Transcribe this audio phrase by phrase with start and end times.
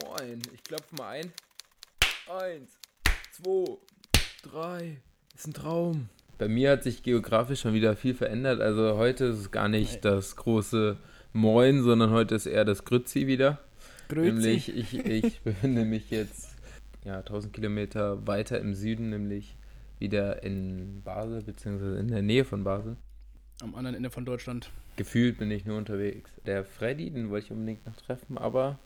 [0.00, 1.32] Moin, ich klopfe mal ein.
[2.26, 2.78] Eins,
[3.30, 3.76] zwei,
[4.42, 4.96] drei.
[5.34, 6.08] Ist ein Traum.
[6.38, 8.62] Bei mir hat sich geografisch schon wieder viel verändert.
[8.62, 10.14] Also heute ist es gar nicht Nein.
[10.14, 10.96] das große
[11.34, 13.58] Moin, sondern heute ist eher das Grützi wieder.
[14.08, 14.32] Grüezi.
[14.32, 16.56] Nämlich, ich, ich befinde mich jetzt
[17.04, 19.56] ja, 1000 Kilometer weiter im Süden, nämlich
[19.98, 22.96] wieder in Basel, beziehungsweise in der Nähe von Basel.
[23.60, 24.70] Am anderen Ende von Deutschland.
[24.96, 26.30] Gefühlt bin ich nur unterwegs.
[26.46, 28.78] Der Freddy, den wollte ich unbedingt noch treffen, aber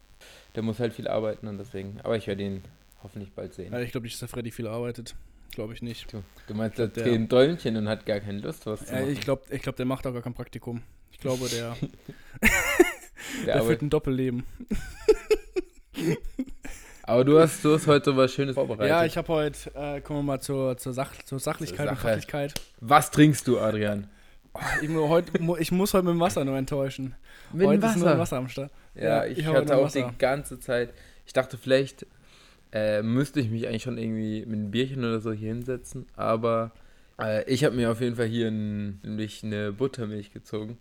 [0.54, 2.00] der muss halt viel arbeiten und deswegen.
[2.02, 2.62] Aber ich werde ihn
[3.02, 3.72] hoffentlich bald sehen.
[3.72, 5.14] Ja, ich glaube nicht, dass der Freddy viel arbeitet.
[5.52, 6.12] Glaube ich nicht.
[6.12, 9.00] Du, du meinst, der dreht ein Däumchen und hat gar keine Lust, was zu Ja,
[9.00, 9.12] machen.
[9.12, 10.82] ich glaube, ich glaub, der macht auch gar kein Praktikum.
[11.12, 11.76] Ich glaube, der,
[13.46, 14.44] der der führt ein Doppelleben.
[17.04, 18.88] Aber du hast, du hast heute was Schönes vorbereitet.
[18.88, 21.98] Ja, ich habe heute, äh, kommen wir mal zur, zur, Sach zur Sachlichkeit Zur und.
[21.98, 22.54] Fachlichkeit.
[22.80, 24.08] was trinkst du, Adrian?
[24.56, 27.14] Oh, ich, heute, ich muss heute mit dem Wasser nur enttäuschen.
[27.52, 28.18] Mit heute ist nur Wasser.
[28.18, 28.70] Wasser am Start.
[28.94, 30.08] Ja, Ja, ich, ich hatte auch Wasser.
[30.10, 30.92] die ganze Zeit.
[31.26, 32.06] Ich dachte, vielleicht
[32.72, 36.06] äh, müsste ich mich eigentlich schon irgendwie mit einem Bierchen oder so hier hinsetzen.
[36.16, 36.72] Aber
[37.20, 40.78] äh, ich habe mir auf jeden Fall hier ein, nämlich eine Buttermilch gezogen.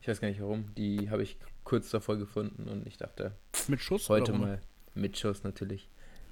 [0.00, 0.74] Ich weiß gar nicht warum.
[0.76, 3.32] Die habe ich kurz davor gefunden und ich dachte,
[3.68, 4.60] Mit Schuss heute mal
[4.94, 5.88] mit Schuss natürlich.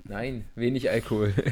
[0.08, 1.34] Nein, wenig Alkohol.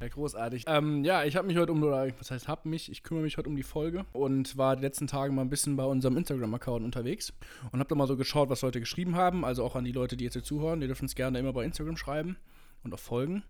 [0.00, 0.64] Ja, großartig.
[0.66, 3.36] Ähm, ja, ich habe mich heute um, oder was heißt hab mich, ich kümmere mich
[3.36, 6.82] heute um die Folge und war die letzten Tage mal ein bisschen bei unserem Instagram-Account
[6.82, 7.34] unterwegs
[7.70, 9.44] und habe da mal so geschaut, was Leute geschrieben haben.
[9.44, 11.64] Also auch an die Leute, die jetzt hier zuhören, die dürfen es gerne immer bei
[11.64, 12.38] Instagram schreiben
[12.82, 13.42] und auch folgen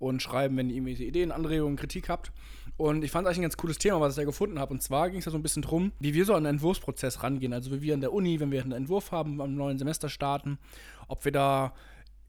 [0.00, 2.32] und schreiben, wenn ihr irgendwelche Ideen, Anregungen, Kritik habt.
[2.76, 4.74] Und ich fand eigentlich ein ganz cooles Thema, was ich da gefunden habe.
[4.74, 7.22] Und zwar ging es da so ein bisschen drum, wie wir so an den Entwurfsprozess
[7.22, 7.52] rangehen.
[7.52, 10.58] Also wie wir an der Uni, wenn wir einen Entwurf haben, am neuen Semester starten,
[11.06, 11.74] ob wir da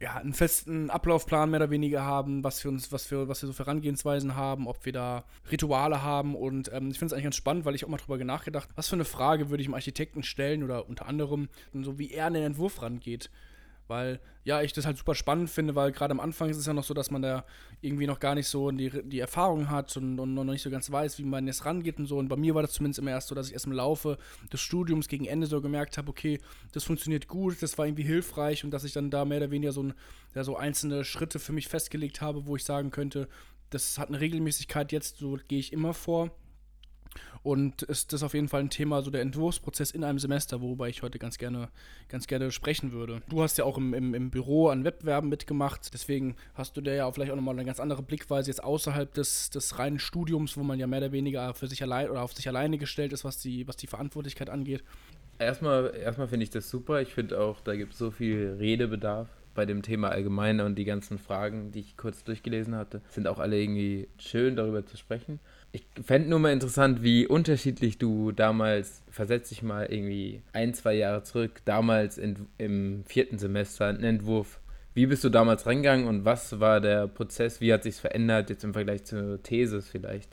[0.04, 3.48] ja, einen festen Ablaufplan mehr oder weniger haben, was wir uns, was wir, was wir
[3.48, 6.36] so für Herangehensweisen haben, ob wir da Rituale haben.
[6.36, 8.90] Und ähm, ich finde es eigentlich ganz spannend, weil ich auch mal drüber nachgedacht, was
[8.90, 12.34] für eine Frage würde ich dem Architekten stellen oder unter anderem, so wie er an
[12.34, 13.30] den Entwurf rangeht.
[13.88, 16.74] Weil, ja, ich das halt super spannend finde, weil gerade am Anfang ist es ja
[16.74, 17.46] noch so, dass man da
[17.82, 20.90] irgendwie noch gar nicht so die, die Erfahrung hat und, und noch nicht so ganz
[20.92, 22.18] weiß, wie man jetzt rangeht und so.
[22.18, 24.18] Und bei mir war das zumindest immer erst so, dass ich erst im Laufe
[24.52, 26.40] des Studiums gegen Ende so gemerkt habe, okay,
[26.72, 29.74] das funktioniert gut, das war irgendwie hilfreich und dass ich dann da mehr oder weniger
[29.74, 29.94] so, ein,
[30.34, 33.28] ja, so einzelne Schritte für mich festgelegt habe, wo ich sagen könnte,
[33.70, 36.32] das hat eine Regelmäßigkeit jetzt, so gehe ich immer vor.
[37.44, 40.88] Und ist das auf jeden Fall ein Thema, so der Entwurfsprozess in einem Semester, worüber
[40.88, 41.68] ich heute ganz gerne,
[42.08, 43.22] ganz gerne sprechen würde.
[43.28, 46.94] Du hast ja auch im, im, im Büro an Wettbewerben mitgemacht, deswegen hast du da
[46.94, 50.56] ja auch vielleicht auch nochmal eine ganz andere Blickweise jetzt außerhalb des, des reinen Studiums,
[50.56, 53.26] wo man ja mehr oder weniger für sich allein oder auf sich alleine gestellt ist,
[53.26, 54.82] was die, was die Verantwortlichkeit angeht.
[55.38, 57.02] Erstmal, erstmal finde ich das super.
[57.02, 60.86] Ich finde auch, da gibt es so viel Redebedarf bei dem Thema allgemein und die
[60.86, 65.40] ganzen Fragen, die ich kurz durchgelesen hatte, sind auch alle irgendwie schön, darüber zu sprechen.
[65.72, 70.94] Ich fände nur mal interessant, wie unterschiedlich du damals, versetz dich mal irgendwie ein, zwei
[70.94, 74.60] Jahre zurück, damals in, im vierten Semester, einen Entwurf.
[74.94, 77.60] Wie bist du damals reingegangen und was war der Prozess?
[77.60, 80.30] Wie hat sich verändert jetzt im Vergleich zur Thesis vielleicht?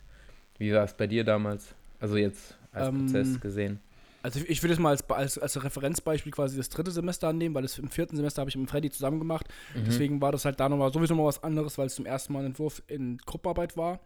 [0.59, 1.75] Wie war es bei dir damals?
[2.01, 3.81] Also jetzt als Ähm, Prozess gesehen.
[4.23, 7.63] Also ich würde es mal als, als, als Referenzbeispiel quasi das dritte Semester annehmen, weil
[7.63, 9.47] das im vierten Semester habe ich mit Freddy zusammen gemacht.
[9.75, 9.85] Mhm.
[9.87, 12.41] Deswegen war das halt da nochmal sowieso mal was anderes, weil es zum ersten Mal
[12.41, 14.01] ein Entwurf in Gruppenarbeit war.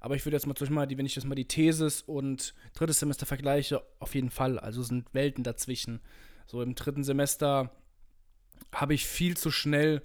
[0.00, 3.00] Aber ich würde jetzt mal zum Beispiel wenn ich das mal die Thesis und drittes
[3.00, 4.58] Semester vergleiche, auf jeden Fall.
[4.58, 6.00] Also sind Welten dazwischen.
[6.46, 7.70] So im dritten Semester
[8.72, 10.02] habe ich viel zu schnell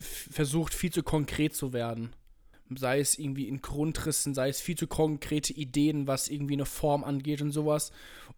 [0.00, 2.14] versucht, viel zu konkret zu werden.
[2.76, 7.04] Sei es irgendwie in Grundrissen, sei es viel zu konkrete Ideen, was irgendwie eine Form
[7.04, 7.92] angeht und sowas.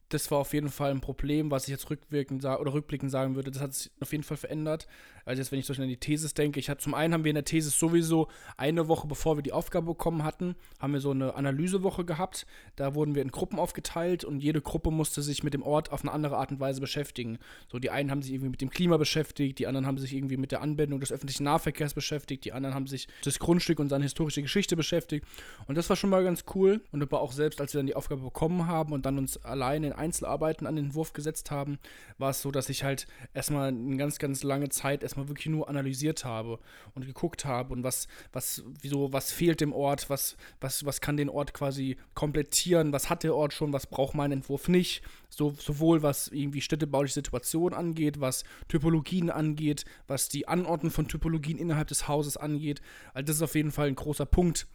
[0.09, 3.51] Das war auf jeden Fall ein Problem, was ich jetzt rückwirkend oder rückblickend sagen würde.
[3.51, 4.87] Das hat sich auf jeden Fall verändert.
[5.27, 7.25] Also jetzt, wenn ich so schnell an die Thesis denke, ich hatte zum einen haben
[7.25, 11.01] wir in der Thesis sowieso eine Woche bevor wir die Aufgabe bekommen hatten, haben wir
[11.01, 12.47] so eine Analysewoche gehabt.
[12.77, 16.03] Da wurden wir in Gruppen aufgeteilt und jede Gruppe musste sich mit dem Ort auf
[16.03, 17.39] eine andere Art und Weise beschäftigen.
[17.69, 20.37] So die einen haben sich irgendwie mit dem Klima beschäftigt, die anderen haben sich irgendwie
[20.37, 24.05] mit der Anbindung des öffentlichen Nahverkehrs beschäftigt, die anderen haben sich das Grundstück und seine
[24.05, 25.27] historische Geschichte beschäftigt.
[25.67, 26.81] Und das war schon mal ganz cool.
[26.93, 29.89] Und aber auch selbst, als wir dann die Aufgabe bekommen haben und dann uns alleine
[29.89, 31.79] in Einzelarbeiten an den Entwurf gesetzt haben,
[32.19, 35.69] war es so, dass ich halt erstmal eine ganz, ganz lange Zeit erstmal wirklich nur
[35.69, 36.59] analysiert habe
[36.95, 41.17] und geguckt habe und was, was, wieso, was fehlt dem Ort, was, was, was kann
[41.17, 45.03] den Ort quasi komplettieren, was hat der Ort schon, was braucht mein Entwurf nicht.
[45.29, 51.59] So, sowohl was irgendwie städtebauliche Situationen angeht, was Typologien angeht, was die Anordnung von Typologien
[51.59, 52.81] innerhalb des Hauses angeht.
[53.13, 54.67] Also das ist auf jeden Fall ein großer Punkt,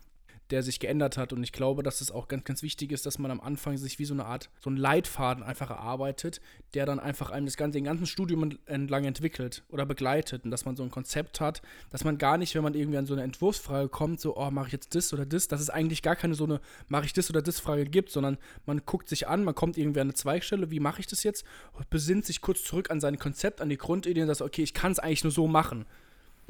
[0.51, 1.33] der sich geändert hat.
[1.33, 3.99] Und ich glaube, dass es auch ganz, ganz wichtig ist, dass man am Anfang sich
[3.99, 6.41] wie so eine Art, so einen Leitfaden einfach erarbeitet,
[6.73, 10.45] der dann einfach einem das ganze, den ganzen Studium entlang entwickelt oder begleitet.
[10.45, 13.05] Und dass man so ein Konzept hat, dass man gar nicht, wenn man irgendwie an
[13.05, 16.01] so eine Entwurfsfrage kommt, so, oh, mache ich jetzt das oder das, dass es eigentlich
[16.01, 19.27] gar keine so eine, mache ich das oder das Frage gibt, sondern man guckt sich
[19.27, 21.45] an, man kommt irgendwie an eine Zweigstelle, wie mache ich das jetzt,
[21.89, 24.91] besinnt sich kurz zurück an sein Konzept, an die Grundidee und sagt, okay, ich kann
[24.91, 25.85] es eigentlich nur so machen.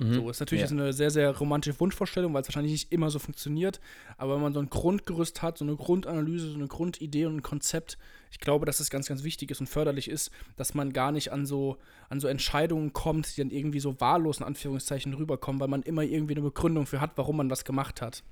[0.02, 0.16] Mhm.
[0.16, 0.72] So, ist natürlich ja.
[0.72, 3.80] eine sehr, sehr romantische Wunschvorstellung, weil es wahrscheinlich nicht immer so funktioniert.
[4.18, 7.42] Aber wenn man so ein Grundgerüst hat, so eine Grundanalyse, so eine Grundidee und ein
[7.44, 8.00] Konzept,
[8.32, 11.32] ich glaube, dass es ganz, ganz wichtig ist und förderlich ist, dass man gar nicht
[11.32, 11.78] an so,
[12.10, 16.02] an so Entscheidungen kommt, die dann irgendwie so wahllos in Anführungszeichen rüberkommen, weil man immer
[16.02, 18.24] irgendwie eine Begründung für hat, warum man was gemacht hat.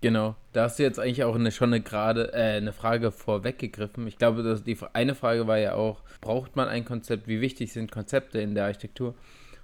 [0.00, 4.06] Genau, da hast du jetzt eigentlich auch eine, schon eine, grade, äh, eine Frage vorweggegriffen.
[4.06, 7.28] Ich glaube, dass die eine Frage war ja auch, braucht man ein Konzept?
[7.28, 9.14] Wie wichtig sind Konzepte in der Architektur?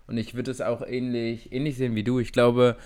[0.07, 2.19] Und ich würde es auch ähnlich, ähnlich sehen wie du.
[2.19, 2.77] Ich glaube,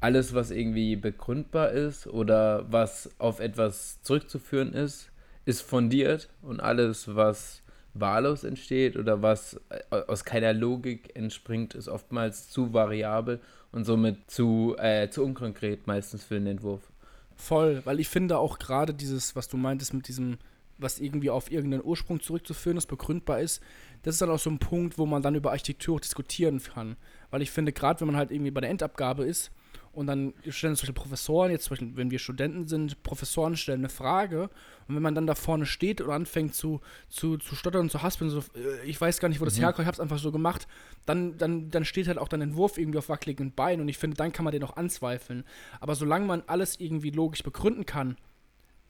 [0.00, 5.10] alles, was irgendwie begründbar ist oder was auf etwas zurückzuführen ist,
[5.44, 6.28] ist fundiert.
[6.42, 7.62] Und alles, was
[7.94, 13.40] wahllos entsteht oder was äh, aus keiner Logik entspringt, ist oftmals zu variabel
[13.70, 16.90] und somit zu, äh, zu unkonkret meistens für den Entwurf.
[17.36, 20.38] Voll, weil ich finde auch gerade dieses, was du meintest mit diesem
[20.82, 23.62] was irgendwie auf irgendeinen Ursprung zurückzuführen ist, begründbar ist,
[24.02, 26.96] das ist dann auch so ein Punkt, wo man dann über Architektur diskutieren kann.
[27.30, 29.52] Weil ich finde, gerade wenn man halt irgendwie bei der Endabgabe ist
[29.92, 33.80] und dann stellen zum Beispiel Professoren, jetzt zum Beispiel, wenn wir Studenten sind, Professoren stellen
[33.80, 34.50] eine Frage
[34.88, 38.02] und wenn man dann da vorne steht und anfängt zu, zu, zu stottern und zu
[38.02, 39.62] haspeln, so, äh, ich weiß gar nicht, wo das mhm.
[39.62, 40.66] herkommt, ich habe es einfach so gemacht,
[41.06, 44.16] dann, dann, dann steht halt auch dein Entwurf irgendwie auf wackeligen Beinen und ich finde,
[44.16, 45.44] dann kann man den auch anzweifeln.
[45.80, 48.16] Aber solange man alles irgendwie logisch begründen kann,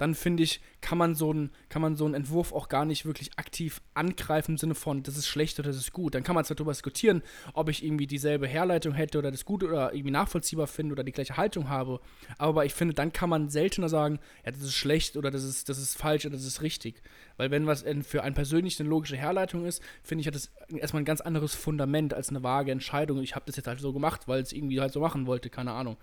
[0.02, 3.06] dann finde ich, kann man, so einen, kann man so einen Entwurf auch gar nicht
[3.06, 6.16] wirklich aktiv angreifen im Sinne von, das ist schlecht oder das ist gut.
[6.16, 7.22] Dann kann man zwar darüber diskutieren,
[7.54, 11.12] ob ich irgendwie dieselbe Herleitung hätte oder das gut oder irgendwie nachvollziehbar finde oder die
[11.12, 12.00] gleiche Haltung habe.
[12.36, 15.68] Aber ich finde, dann kann man seltener sagen, ja, das ist schlecht oder das ist,
[15.68, 17.00] das ist falsch oder das ist richtig.
[17.36, 21.02] Weil wenn was für einen persönlich eine logische Herleitung ist, finde ich, hat das erstmal
[21.02, 23.22] ein ganz anderes Fundament als eine vage Entscheidung.
[23.22, 25.70] Ich habe das jetzt halt so gemacht, weil es irgendwie halt so machen wollte, keine
[25.70, 25.96] Ahnung.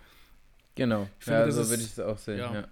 [0.75, 2.53] Genau, finde, ja, so würde ich es auch sehen, ja.
[2.53, 2.67] ja.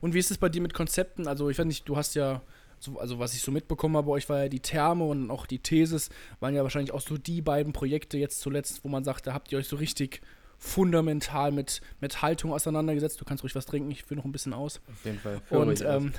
[0.00, 1.26] Und wie ist es bei dir mit Konzepten?
[1.26, 2.42] Also, ich weiß nicht, du hast ja,
[2.78, 5.46] so, also was ich so mitbekommen habe, bei euch war ja die Therme und auch
[5.46, 9.26] die Thesis, waren ja wahrscheinlich auch so die beiden Projekte jetzt zuletzt, wo man sagt,
[9.26, 10.20] da habt ihr euch so richtig
[10.58, 13.20] fundamental mit, mit Haltung auseinandergesetzt.
[13.20, 14.80] Du kannst ruhig was trinken, ich führe noch ein bisschen aus.
[14.90, 15.40] Auf jeden Fall.
[15.50, 16.12] Und ähm,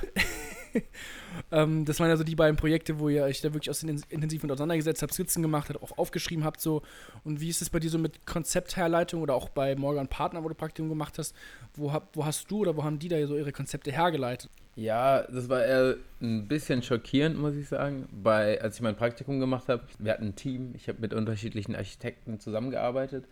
[1.52, 4.42] ähm, das waren ja so die beiden Projekte, wo ihr euch da wirklich aus intensiv
[4.42, 6.60] mit auseinandergesetzt habt, Skizzen gemacht habt, auch aufgeschrieben habt.
[6.60, 6.82] So.
[7.22, 10.48] Und wie ist es bei dir so mit Konzeptherleitung oder auch bei Morgan Partner, wo
[10.48, 11.34] du Praktikum gemacht hast?
[11.74, 14.50] Wo, hab, wo hast du oder wo haben die da so ihre Konzepte hergeleitet?
[14.74, 18.08] Ja, das war eher ein bisschen schockierend, muss ich sagen.
[18.10, 21.76] Bei, als ich mein Praktikum gemacht habe, wir hatten ein Team, ich habe mit unterschiedlichen
[21.76, 23.26] Architekten zusammengearbeitet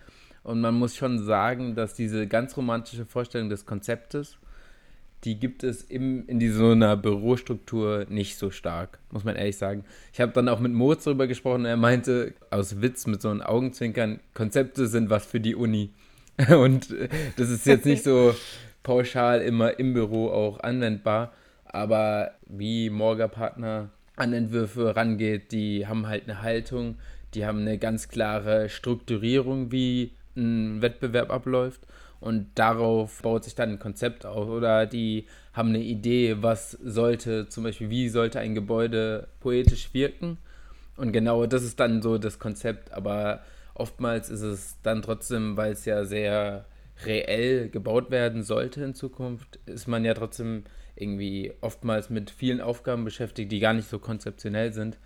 [0.49, 4.39] und man muss schon sagen, dass diese ganz romantische Vorstellung des Konzeptes,
[5.25, 9.85] die gibt es im, in so einer Bürostruktur nicht so stark, muss man ehrlich sagen.
[10.11, 13.29] Ich habe dann auch mit Moritz darüber gesprochen und er meinte, aus Witz mit so
[13.29, 15.91] einem Augenzwinkern, Konzepte sind was für die Uni.
[16.49, 16.95] Und
[17.37, 18.35] das ist jetzt nicht so
[18.85, 21.33] pauschal immer im Büro auch anwendbar,
[21.65, 26.97] aber wie Morga Partner an Entwürfe rangeht, die haben halt eine Haltung,
[27.35, 31.82] die haben eine ganz klare Strukturierung, wie ein Wettbewerb abläuft
[32.20, 37.49] und darauf baut sich dann ein Konzept auf oder die haben eine Idee, was sollte
[37.49, 40.38] zum Beispiel, wie sollte ein Gebäude poetisch wirken
[40.96, 43.40] und genau das ist dann so das Konzept, aber
[43.75, 46.64] oftmals ist es dann trotzdem, weil es ja sehr
[47.05, 50.64] reell gebaut werden sollte in Zukunft, ist man ja trotzdem
[50.96, 54.99] irgendwie oftmals mit vielen Aufgaben beschäftigt, die gar nicht so konzeptionell sind.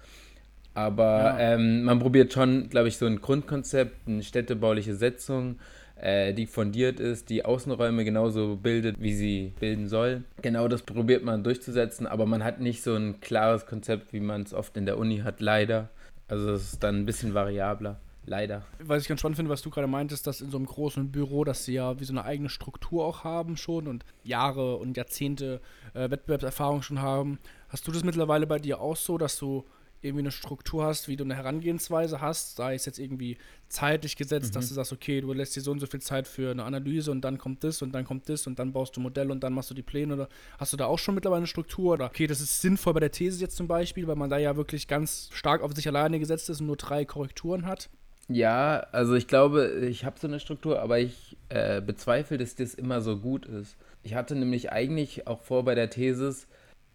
[0.75, 1.55] Aber ja.
[1.55, 5.59] ähm, man probiert schon, glaube ich, so ein Grundkonzept, eine städtebauliche Setzung,
[5.97, 10.25] äh, die fundiert ist, die Außenräume genauso bildet, wie sie bilden soll.
[10.41, 14.43] Genau das probiert man durchzusetzen, aber man hat nicht so ein klares Konzept, wie man
[14.43, 15.91] es oft in der Uni hat, leider.
[16.27, 18.01] Also es ist dann ein bisschen variabler.
[18.25, 18.63] Leider.
[18.79, 21.43] Was ich ganz spannend finde, was du gerade meintest, dass in so einem großen Büro,
[21.43, 25.61] dass sie ja wie so eine eigene Struktur auch haben schon und Jahre und Jahrzehnte
[25.95, 27.41] äh, Wettbewerbserfahrung schon haben.
[27.69, 29.65] Hast du das mittlerweile bei dir auch so, dass du
[30.03, 34.51] irgendwie eine Struktur hast, wie du eine Herangehensweise hast, sei es jetzt irgendwie zeitlich gesetzt,
[34.51, 34.55] mhm.
[34.55, 37.11] dass du sagst, okay, du lässt dir so und so viel Zeit für eine Analyse
[37.11, 39.53] und dann kommt das und dann kommt das und dann baust du Modell und dann
[39.53, 40.29] machst du die Pläne oder
[40.59, 43.13] hast du da auch schon mittlerweile eine Struktur oder okay, das ist sinnvoll bei der
[43.13, 46.51] These jetzt zum Beispiel, weil man da ja wirklich ganz stark auf sich alleine gesetzt
[46.51, 47.89] ist und nur drei Korrekturen hat.
[48.29, 52.75] Ja, also ich glaube, ich habe so eine Struktur, aber ich äh, bezweifle, dass das
[52.75, 53.77] immer so gut ist.
[54.03, 56.47] Ich hatte nämlich eigentlich auch vor bei der Thesis,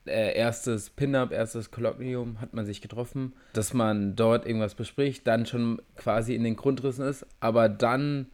[0.07, 5.45] äh, erstes Pin-Up, erstes Kolloquium hat man sich getroffen, dass man dort irgendwas bespricht, dann
[5.45, 8.27] schon quasi in den Grundrissen ist, aber dann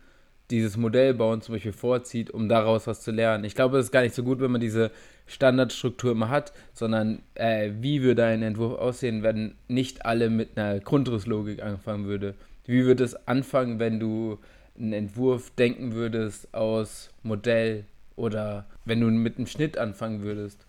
[0.52, 3.44] dieses Modellbauen zum Beispiel vorzieht, um daraus was zu lernen.
[3.44, 4.92] Ich glaube, es ist gar nicht so gut, wenn man diese
[5.26, 10.80] Standardstruktur immer hat, sondern äh, wie würde ein Entwurf aussehen, wenn nicht alle mit einer
[10.80, 12.36] Grundrisslogik anfangen würde.
[12.66, 14.38] Wie würde es anfangen, wenn du
[14.78, 20.66] einen Entwurf denken würdest aus Modell oder wenn du mit einem Schnitt anfangen würdest.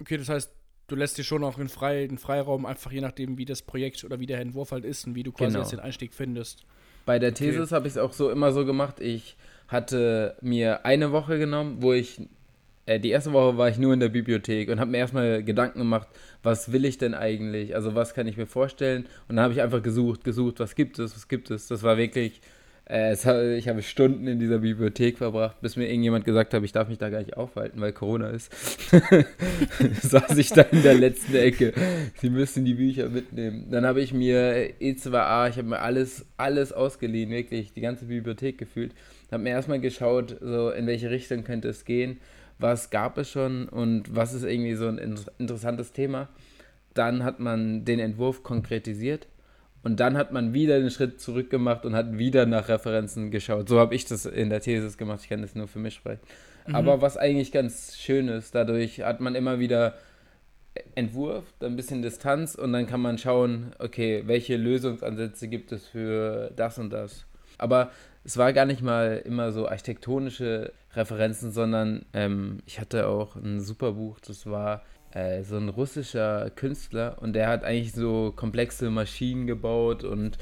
[0.00, 0.52] Okay, das heißt,
[0.88, 4.04] du lässt dir schon auch einen, Frei, einen Freiraum, einfach je nachdem, wie das Projekt
[4.04, 5.60] oder wie der Entwurf halt ist und wie du quasi genau.
[5.60, 6.64] jetzt den Einstieg findest.
[7.06, 7.74] Bei der Thesis okay.
[7.74, 9.00] habe ich es auch so immer so gemacht.
[9.00, 9.36] Ich
[9.68, 12.20] hatte mir eine Woche genommen, wo ich
[12.88, 15.78] äh, die erste Woche war ich nur in der Bibliothek und habe mir erstmal Gedanken
[15.78, 16.08] gemacht,
[16.42, 17.74] was will ich denn eigentlich?
[17.74, 19.06] Also was kann ich mir vorstellen?
[19.28, 21.68] Und dann habe ich einfach gesucht, gesucht, was gibt es, was gibt es?
[21.68, 22.40] Das war wirklich
[22.88, 26.88] äh, ich habe Stunden in dieser Bibliothek verbracht, bis mir irgendjemand gesagt hat, ich darf
[26.88, 28.50] mich da gar nicht aufhalten, weil Corona ist.
[30.02, 31.74] Saß ich da in der letzten Ecke.
[32.16, 33.66] Sie müssen die Bücher mitnehmen.
[33.70, 38.56] Dann habe ich mir E2A, ich habe mir alles, alles ausgeliehen, wirklich, die ganze Bibliothek
[38.56, 38.94] gefühlt.
[39.30, 42.18] Habe mir erstmal geschaut, so in welche Richtung könnte es gehen,
[42.58, 44.98] was gab es schon und was ist irgendwie so ein
[45.38, 46.28] interessantes Thema.
[46.94, 49.28] Dann hat man den Entwurf konkretisiert
[49.82, 53.68] und dann hat man wieder den Schritt zurück gemacht und hat wieder nach Referenzen geschaut.
[53.68, 55.20] So habe ich das in der Thesis gemacht.
[55.22, 56.20] Ich kann das nur für mich sprechen.
[56.66, 56.74] Mhm.
[56.74, 59.94] Aber was eigentlich ganz schön ist, dadurch hat man immer wieder
[60.94, 65.86] Entwurf, dann ein bisschen Distanz und dann kann man schauen, okay, welche Lösungsansätze gibt es
[65.86, 67.24] für das und das.
[67.56, 67.90] Aber
[68.24, 73.60] es war gar nicht mal immer so architektonische Referenzen, sondern ähm, ich hatte auch ein
[73.60, 78.90] super Buch, das war äh, so ein russischer Künstler und der hat eigentlich so komplexe
[78.90, 80.38] Maschinen gebaut und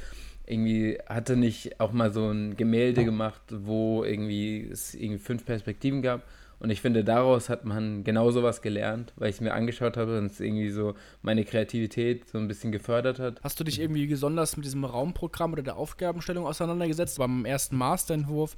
[0.46, 6.02] irgendwie hatte nicht auch mal so ein Gemälde gemacht, wo irgendwie es irgendwie fünf Perspektiven
[6.02, 6.22] gab.
[6.58, 10.16] Und ich finde, daraus hat man genau sowas gelernt, weil ich es mir angeschaut habe
[10.16, 13.42] und es irgendwie so meine Kreativität so ein bisschen gefördert hat.
[13.42, 17.18] Hast du dich irgendwie besonders mit diesem Raumprogramm oder der Aufgabenstellung auseinandergesetzt?
[17.18, 18.56] Beim ersten Masterentwurf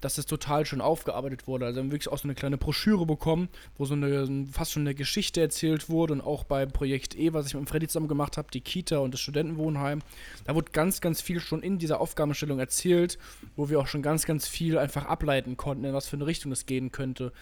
[0.00, 1.66] dass das total schon aufgearbeitet wurde.
[1.66, 4.82] Also wir haben wirklich auch so eine kleine Broschüre bekommen, wo so eine fast schon
[4.82, 8.36] eine Geschichte erzählt wurde und auch beim Projekt E, was ich mit Freddy zusammen gemacht
[8.36, 10.00] habe, die Kita und das Studentenwohnheim,
[10.44, 13.18] da wurde ganz, ganz viel schon in dieser Aufgabenstellung erzählt,
[13.56, 16.52] wo wir auch schon ganz, ganz viel einfach ableiten konnten, in was für eine Richtung
[16.52, 17.32] es gehen könnte.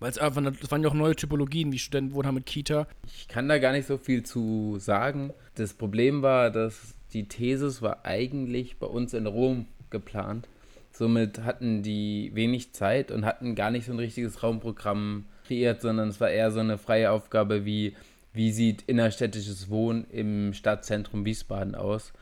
[0.00, 2.86] Weil es einfach, das waren ja auch neue Typologien wie Studentenwohnheim mit Kita.
[3.06, 5.32] Ich kann da gar nicht so viel zu sagen.
[5.54, 10.48] Das Problem war, dass die Thesis war eigentlich bei uns in Rom geplant.
[10.96, 16.08] Somit hatten die wenig Zeit und hatten gar nicht so ein richtiges Raumprogramm kreiert, sondern
[16.08, 17.96] es war eher so eine freie Aufgabe wie,
[18.32, 22.12] wie sieht innerstädtisches Wohnen im Stadtzentrum Wiesbaden aus.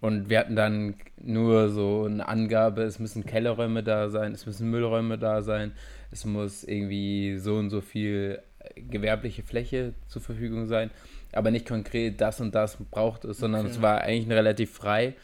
[0.00, 4.70] Und wir hatten dann nur so eine Angabe, es müssen Kellerräume da sein, es müssen
[4.70, 5.72] Müllräume da sein,
[6.12, 8.40] es muss irgendwie so und so viel
[8.76, 10.92] gewerbliche Fläche zur Verfügung sein,
[11.32, 13.70] aber nicht konkret das und das braucht es, sondern okay.
[13.70, 15.14] es war eigentlich relativ frei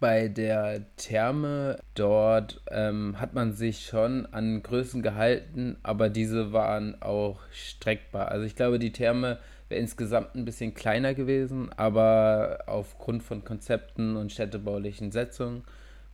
[0.00, 7.00] bei der Therme dort ähm, hat man sich schon an Größen gehalten, aber diese waren
[7.02, 8.28] auch streckbar.
[8.28, 9.38] Also ich glaube, die Therme
[9.68, 15.64] wäre insgesamt ein bisschen kleiner gewesen, aber aufgrund von Konzepten und städtebaulichen Setzungen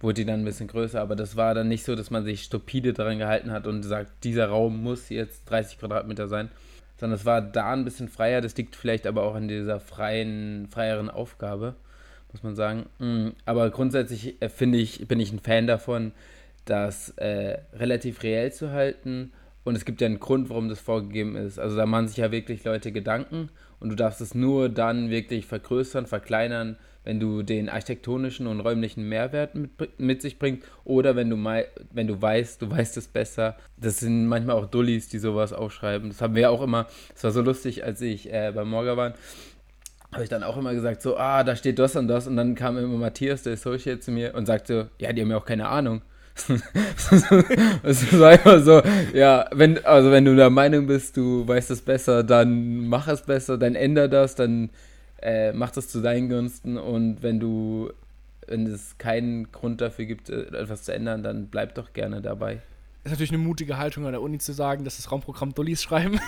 [0.01, 1.01] wurde die dann ein bisschen größer.
[1.01, 4.25] Aber das war dann nicht so, dass man sich stupide daran gehalten hat und sagt,
[4.25, 6.51] dieser Raum muss jetzt 30 Quadratmeter sein,
[6.97, 8.41] sondern es war da ein bisschen freier.
[8.41, 11.77] Das liegt vielleicht aber auch an dieser freien, freieren Aufgabe
[12.37, 12.87] muss man sagen.
[12.99, 16.13] Mm, aber grundsätzlich äh, finde ich, bin ich ein Fan davon,
[16.67, 19.33] das äh, relativ reell zu halten.
[19.65, 21.59] Und es gibt ja einen Grund, warum das vorgegeben ist.
[21.59, 23.51] Also da machen sich ja wirklich Leute Gedanken
[23.81, 29.09] und du darfst es nur dann wirklich vergrößern, verkleinern, wenn du den architektonischen und räumlichen
[29.09, 33.09] Mehrwert mit, mit sich bringst oder wenn du mal, wenn du weißt, du weißt es
[33.09, 33.57] besser.
[33.77, 36.11] Das sind manchmal auch Dullis, die sowas aufschreiben.
[36.11, 36.87] Das haben wir auch immer.
[37.15, 39.15] Es war so lustig, als ich äh, bei Morga war
[40.13, 42.27] habe ich dann auch immer gesagt, so, ah, da steht das und das.
[42.27, 45.37] Und dann kam immer Matthias, der Associate, zu mir und sagte, ja, die haben ja
[45.37, 46.03] auch keine Ahnung.
[47.83, 48.83] Es war immer so,
[49.15, 53.23] ja, wenn, also wenn du der Meinung bist, du weißt es besser, dann mach es
[53.23, 54.71] besser, dann änder das, dann
[55.23, 57.91] äh, mach das zu deinen Gunsten und wenn du,
[58.47, 62.61] wenn es keinen Grund dafür gibt, äh, etwas zu ändern, dann bleib doch gerne dabei.
[63.05, 66.21] Ist natürlich eine mutige Haltung an der Uni zu sagen, dass das Raumprogramm Dullis schreiben.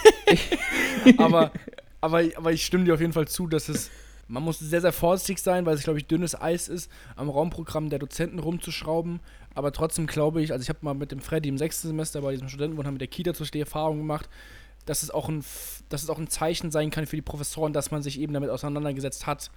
[1.19, 1.51] aber
[2.00, 3.90] aber, aber ich stimme dir auf jeden Fall zu, dass es.
[4.31, 7.88] Man muss sehr, sehr vorsichtig sein, weil es, glaube ich, dünnes Eis ist, am Raumprogramm
[7.88, 9.21] der Dozenten rumzuschrauben.
[9.55, 12.33] Aber trotzdem glaube ich, also ich habe mal mit dem Freddy im sechsten Semester bei
[12.33, 14.28] diesem Studentenwohnheim mit der Kita zur Erfahrung gemacht,
[14.85, 15.43] dass es, auch ein,
[15.88, 18.50] dass es auch ein Zeichen sein kann für die Professoren, dass man sich eben damit
[18.50, 19.50] auseinandergesetzt hat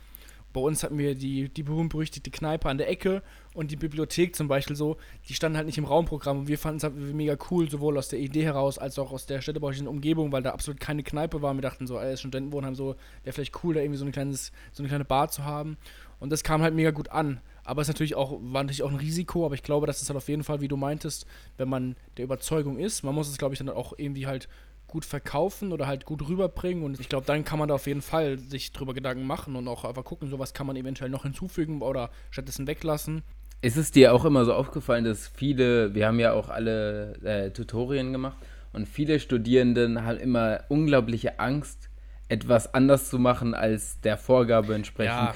[0.53, 4.47] bei uns hatten wir die, die berühmt-berüchtigte Kneipe an der Ecke und die Bibliothek zum
[4.47, 7.69] Beispiel so, die standen halt nicht im Raumprogramm und wir fanden es halt mega cool,
[7.69, 11.03] sowohl aus der Idee heraus als auch aus der städtebaulichen Umgebung, weil da absolut keine
[11.03, 11.53] Kneipe war.
[11.53, 14.83] Wir dachten so, als Studentenwohnheim so, wäre vielleicht cool, da irgendwie so, ein kleines, so
[14.83, 15.77] eine kleine Bar zu haben.
[16.19, 17.41] Und das kam halt mega gut an.
[17.63, 20.17] Aber es natürlich auch, war natürlich auch ein Risiko, aber ich glaube, das ist halt
[20.17, 21.25] auf jeden Fall, wie du meintest,
[21.57, 24.49] wenn man der Überzeugung ist, man muss es, glaube ich, dann auch irgendwie halt
[24.91, 26.83] gut verkaufen oder halt gut rüberbringen.
[26.83, 29.67] Und ich glaube, dann kann man da auf jeden Fall sich drüber Gedanken machen und
[29.67, 33.23] auch einfach gucken, so was kann man eventuell noch hinzufügen oder stattdessen weglassen.
[33.61, 37.51] Ist es dir auch immer so aufgefallen, dass viele, wir haben ja auch alle äh,
[37.51, 38.37] Tutorien gemacht
[38.73, 41.89] und viele Studierenden haben immer unglaubliche Angst,
[42.27, 45.13] etwas anders zu machen, als der Vorgabe entsprechend.
[45.13, 45.33] Ja,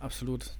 [0.00, 0.56] absolut.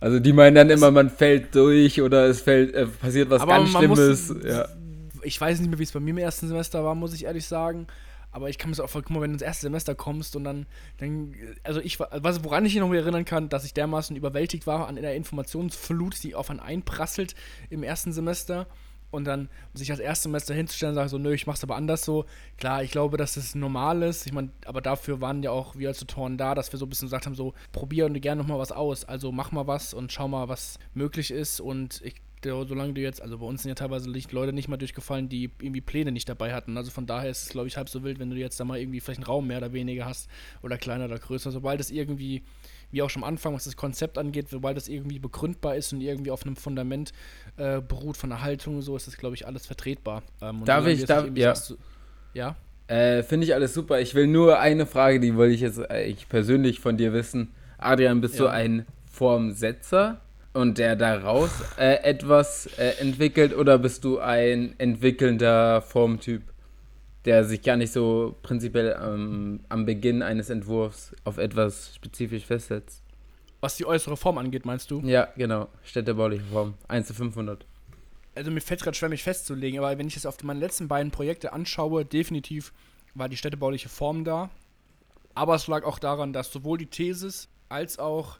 [0.00, 3.70] Also die meinen dann immer, man fällt durch oder es fällt, äh, passiert was ganz
[3.70, 4.28] Schlimmes.
[4.28, 4.68] Muss, ja.
[5.24, 7.46] Ich weiß nicht mehr, wie es bei mir im ersten Semester war, muss ich ehrlich
[7.46, 7.86] sagen.
[8.30, 10.42] Aber ich kann mir so auch guck mal, wenn du ins erste Semester kommst und
[10.42, 10.66] dann,
[10.98, 14.88] dann also ich was, woran ich mich noch erinnern kann, dass ich dermaßen überwältigt war
[14.88, 17.36] an der Informationsflut, die auf einen einprasselt
[17.70, 18.66] im ersten Semester
[19.14, 22.24] und dann sich als Erstsemester hinzustellen und sagen so, nö, ich mach's aber anders so.
[22.58, 24.26] Klar, ich glaube, dass das normal ist.
[24.26, 26.88] Ich meine, aber dafür waren ja auch wir als Tutoren da, dass wir so ein
[26.88, 29.04] bisschen gesagt haben, so, probier und gerne nochmal was aus.
[29.04, 31.60] Also mach mal was und schau mal, was möglich ist.
[31.60, 35.28] Und ich solange du jetzt, also bei uns sind ja teilweise Leute nicht mal durchgefallen,
[35.28, 36.76] die irgendwie Pläne nicht dabei hatten.
[36.76, 38.78] Also von daher ist es, glaube ich, halb so wild, wenn du jetzt da mal
[38.78, 40.28] irgendwie vielleicht einen Raum mehr oder weniger hast
[40.62, 41.50] oder kleiner oder größer.
[41.50, 42.42] Sobald es irgendwie
[42.90, 46.00] wie auch schon am Anfang, was das Konzept angeht, sobald das irgendwie begründbar ist und
[46.00, 47.12] irgendwie auf einem Fundament
[47.56, 50.22] äh, beruht von der Haltung und so, ist das, glaube ich, alles vertretbar.
[50.40, 51.54] Ähm, darf ich, darf, ja.
[51.54, 51.76] So,
[52.34, 52.56] ja?
[52.86, 54.00] Äh, Finde ich alles super.
[54.00, 57.52] Ich will nur eine Frage, die wollte ich jetzt ich persönlich von dir wissen.
[57.78, 58.42] Adrian, bist ja.
[58.42, 60.20] du ein Formsetzer
[60.54, 66.42] und der daraus äh, etwas äh, entwickelt oder bist du ein entwickelnder Formtyp?
[67.24, 73.02] der sich gar nicht so prinzipiell ähm, am Beginn eines Entwurfs auf etwas spezifisch festsetzt.
[73.60, 75.00] Was die äußere Form angeht, meinst du?
[75.00, 75.68] Ja, genau.
[75.84, 76.74] Städtebauliche Form.
[76.88, 77.64] 1 zu 500.
[78.34, 80.88] Also mir fällt es gerade schwer, mich festzulegen, aber wenn ich es auf meine letzten
[80.88, 82.72] beiden Projekte anschaue, definitiv
[83.14, 84.50] war die städtebauliche Form da.
[85.34, 88.38] Aber es lag auch daran, dass sowohl die Thesis als auch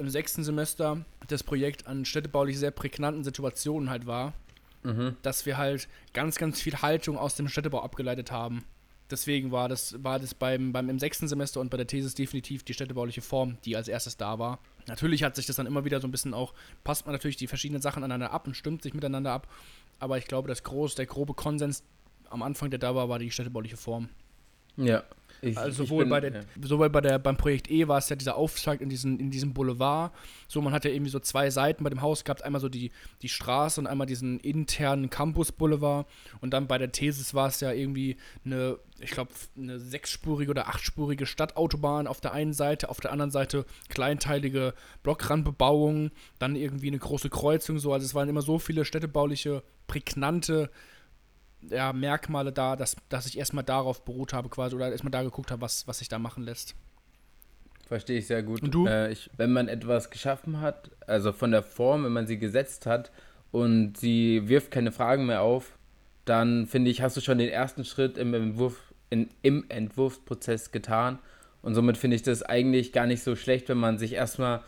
[0.00, 4.34] im sechsten Semester das Projekt an städtebaulich sehr prägnanten Situationen halt war
[4.82, 5.16] mhm.
[5.22, 8.64] dass wir halt ganz, ganz viel Haltung aus dem Städtebau abgeleitet haben.
[9.10, 12.62] Deswegen war das, war das beim, beim im sechsten Semester und bei der Thesis definitiv
[12.62, 14.60] die städtebauliche Form, die als erstes da war.
[14.86, 16.54] Natürlich hat sich das dann immer wieder so ein bisschen auch,
[16.84, 19.48] passt man natürlich die verschiedenen Sachen aneinander ab und stimmt sich miteinander ab.
[19.98, 21.82] Aber ich glaube, das groß, der grobe Konsens
[22.30, 24.08] am Anfang, der da war, war die städtebauliche Form.
[24.76, 25.02] Ja,
[25.42, 26.40] ich, also sowohl, bin, bei der, ja.
[26.62, 29.54] sowohl bei der, beim Projekt E war es ja dieser Aufschlag in, diesen, in diesem
[29.54, 30.12] Boulevard.
[30.48, 32.90] So, man hat ja irgendwie so zwei Seiten bei dem Haus gehabt, einmal so die,
[33.22, 36.06] die Straße und einmal diesen internen Campus-Boulevard.
[36.40, 40.68] Und dann bei der Thesis war es ja irgendwie eine, ich glaube, eine sechsspurige oder
[40.68, 46.98] achtspurige Stadtautobahn auf der einen Seite, auf der anderen Seite kleinteilige Blockrandbebauung, dann irgendwie eine
[46.98, 47.92] große Kreuzung so.
[47.92, 50.70] Also es waren immer so viele städtebauliche, prägnante
[51.68, 55.50] ja, Merkmale da, dass, dass ich erstmal darauf beruht habe quasi oder erstmal da geguckt
[55.50, 56.74] habe, was, was sich da machen lässt.
[57.86, 58.62] Verstehe ich sehr gut.
[58.62, 58.86] Und du?
[58.86, 62.86] Äh, ich, wenn man etwas geschaffen hat, also von der Form, wenn man sie gesetzt
[62.86, 63.10] hat
[63.50, 65.76] und sie wirft keine Fragen mehr auf,
[66.24, 71.18] dann finde ich, hast du schon den ersten Schritt im, Entwurf, in, im Entwurfsprozess getan.
[71.62, 74.62] Und somit finde ich das eigentlich gar nicht so schlecht, wenn man sich erstmal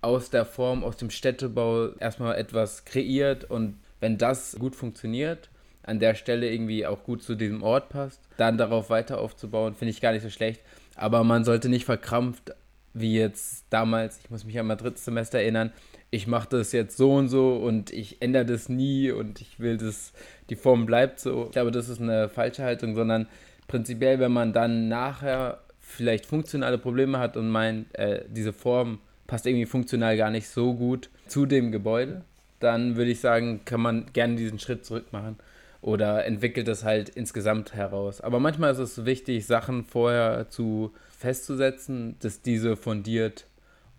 [0.00, 5.48] aus der Form, aus dem Städtebau erstmal etwas kreiert und wenn das gut funktioniert,
[5.82, 9.90] an der Stelle irgendwie auch gut zu diesem Ort passt, dann darauf weiter aufzubauen, finde
[9.90, 10.60] ich gar nicht so schlecht.
[10.94, 12.52] Aber man sollte nicht verkrampft,
[12.94, 15.72] wie jetzt damals, ich muss mich an mein drittes Semester erinnern,
[16.10, 19.78] ich mache das jetzt so und so und ich ändere das nie und ich will,
[19.78, 20.12] dass
[20.50, 21.46] die Form bleibt so.
[21.46, 23.28] Ich glaube, das ist eine falsche Haltung, sondern
[23.66, 29.46] prinzipiell, wenn man dann nachher vielleicht funktionale Probleme hat und meint, äh, diese Form passt
[29.46, 32.22] irgendwie funktional gar nicht so gut zu dem Gebäude,
[32.60, 35.38] dann würde ich sagen, kann man gerne diesen Schritt zurück machen
[35.82, 38.20] oder entwickelt es halt insgesamt heraus.
[38.20, 43.46] Aber manchmal ist es wichtig, Sachen vorher zu festzusetzen, dass diese fundiert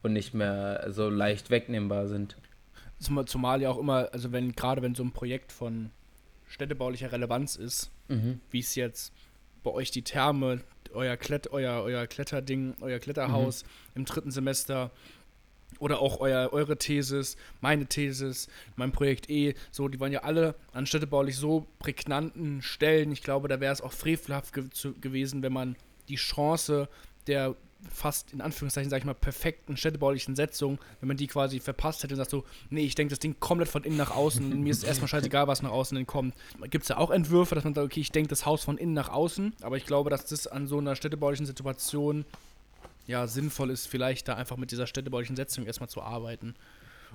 [0.02, 2.38] und nicht mehr so leicht wegnehmbar sind.
[3.26, 5.92] Zumal ja auch immer, also wenn gerade wenn so ein Projekt von
[6.48, 8.40] städtebaulicher Relevanz ist, mhm.
[8.50, 9.12] wie es jetzt
[9.62, 10.62] bei euch die Therme,
[10.94, 13.70] euer, Klett, euer, euer Kletterding, euer Kletterhaus mhm.
[13.96, 14.90] im dritten Semester
[15.80, 20.56] oder auch euer, eure Thesis, meine Thesis, mein Projekt E, so, die waren ja alle
[20.74, 23.12] an städtebaulich so prägnanten Stellen.
[23.12, 24.66] Ich glaube, da wäre es auch frevelhaft ge
[25.02, 25.76] gewesen, wenn man
[26.10, 26.88] die Chance
[27.28, 27.56] der
[27.92, 32.14] fast in Anführungszeichen, sag ich mal, perfekten städtebaulichen Setzung, wenn man die quasi verpasst hätte
[32.14, 34.84] und sagt so, nee, ich denke das Ding komplett von innen nach außen, mir ist
[34.84, 36.34] erstmal scheißegal, was nach außen denn kommt.
[36.70, 38.94] Gibt es ja auch Entwürfe, dass man sagt, okay, ich denke das Haus von innen
[38.94, 42.26] nach außen, aber ich glaube, dass das an so einer städtebaulichen Situation
[43.08, 46.56] ja, sinnvoll ist, vielleicht da einfach mit dieser städtebaulichen Setzung erstmal zu arbeiten.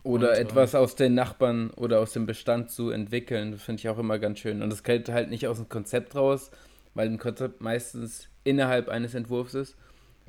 [0.03, 3.81] Oder und, etwas äh, aus den Nachbarn oder aus dem Bestand zu entwickeln, das finde
[3.81, 4.63] ich auch immer ganz schön.
[4.63, 6.51] Und das geht halt nicht aus dem Konzept raus,
[6.95, 9.77] weil ein Konzept meistens innerhalb eines Entwurfs ist.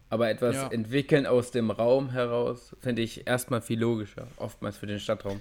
[0.10, 0.68] Aber etwas Ja.
[0.70, 5.40] entwickeln aus dem Raum heraus, finde ich erstmal viel logischer, oftmals für den Stadtraum.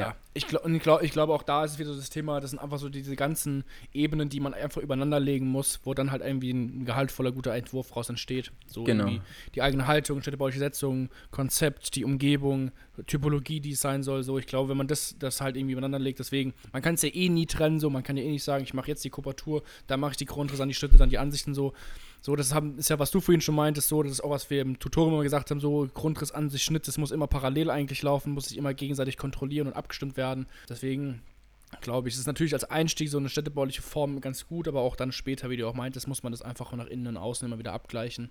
[0.00, 2.40] Ja, ich glaube ich glaub, ich glaub auch da ist es wieder so das Thema,
[2.40, 6.10] das sind einfach so diese ganzen Ebenen, die man einfach übereinander legen muss, wo dann
[6.10, 8.52] halt irgendwie ein gehaltvoller, guter Entwurf raus entsteht.
[8.66, 9.10] So Genau.
[9.54, 12.70] die eigene Haltung, städtebauliche Setzung, Konzept, die Umgebung,
[13.06, 14.22] Typologie, die es sein soll.
[14.22, 17.02] So, ich glaube, wenn man das, das halt irgendwie übereinander legt, deswegen, man kann es
[17.02, 19.10] ja eh nie trennen, so, man kann ja eh nicht sagen, ich mache jetzt die
[19.10, 21.72] Kubatur, dann mache ich die Grundriss an die Schritte, dann die Ansichten so.
[22.20, 24.48] So, das haben, ist ja, was du vorhin schon meintest, so, das ist auch, was
[24.48, 28.02] wir im Tutorial immer gesagt haben, so Grundriss, Ansicht, Schnitt, das muss immer parallel eigentlich
[28.02, 30.46] laufen, muss sich immer gegenseitig kontrollieren und abgestimmt werden.
[30.68, 31.22] Deswegen
[31.80, 34.94] glaube ich, es ist natürlich als Einstieg so eine städtebauliche Form ganz gut, aber auch
[34.94, 37.58] dann später, wie du auch meintest, muss man das einfach nach innen und außen immer
[37.58, 38.30] wieder abgleichen.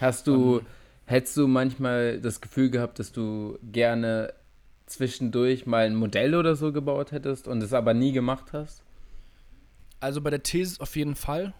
[0.00, 0.66] Hast du, Ähm.
[1.10, 4.32] Hättest du manchmal das Gefühl gehabt, dass du gerne
[4.86, 8.82] zwischendurch mal ein Modell oder so gebaut hättest und es aber nie gemacht hast?
[10.00, 11.52] Also bei der Thesis auf jeden Fall.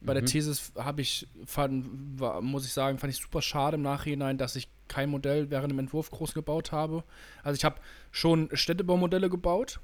[0.00, 0.26] Bei der Mhm.
[0.26, 1.86] Thesis habe ich, fand,
[2.20, 5.70] war, muss ich sagen, fand ich super schade im Nachhinein, dass ich kein Modell während
[5.70, 7.04] dem Entwurf groß gebaut habe.
[7.42, 7.76] Also ich habe
[8.10, 9.80] schon Städtebaumodelle gebaut,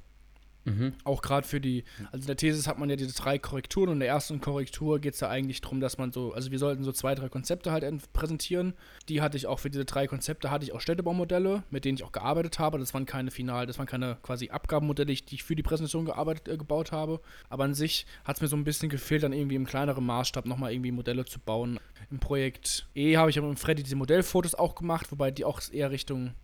[0.64, 0.92] Mhm.
[1.04, 3.94] auch gerade für die, also in der Thesis hat man ja diese drei Korrekturen und
[3.94, 6.84] in der ersten Korrektur geht es ja eigentlich darum, dass man so, also wir sollten
[6.84, 8.74] so zwei, drei Konzepte halt ent- präsentieren.
[9.08, 12.04] Die hatte ich auch für diese drei Konzepte, hatte ich auch Städtebaumodelle, mit denen ich
[12.04, 12.78] auch gearbeitet habe.
[12.78, 16.48] Das waren keine Final, das waren keine quasi Abgabenmodelle, die ich für die Präsentation gearbeitet,
[16.48, 17.20] äh, gebaut habe.
[17.48, 20.44] Aber an sich hat es mir so ein bisschen gefehlt, dann irgendwie im kleineren Maßstab
[20.46, 21.80] nochmal irgendwie Modelle zu bauen.
[22.10, 25.60] Im Projekt E habe ich aber mit Freddy diese Modellfotos auch gemacht, wobei die auch
[25.72, 26.34] eher Richtung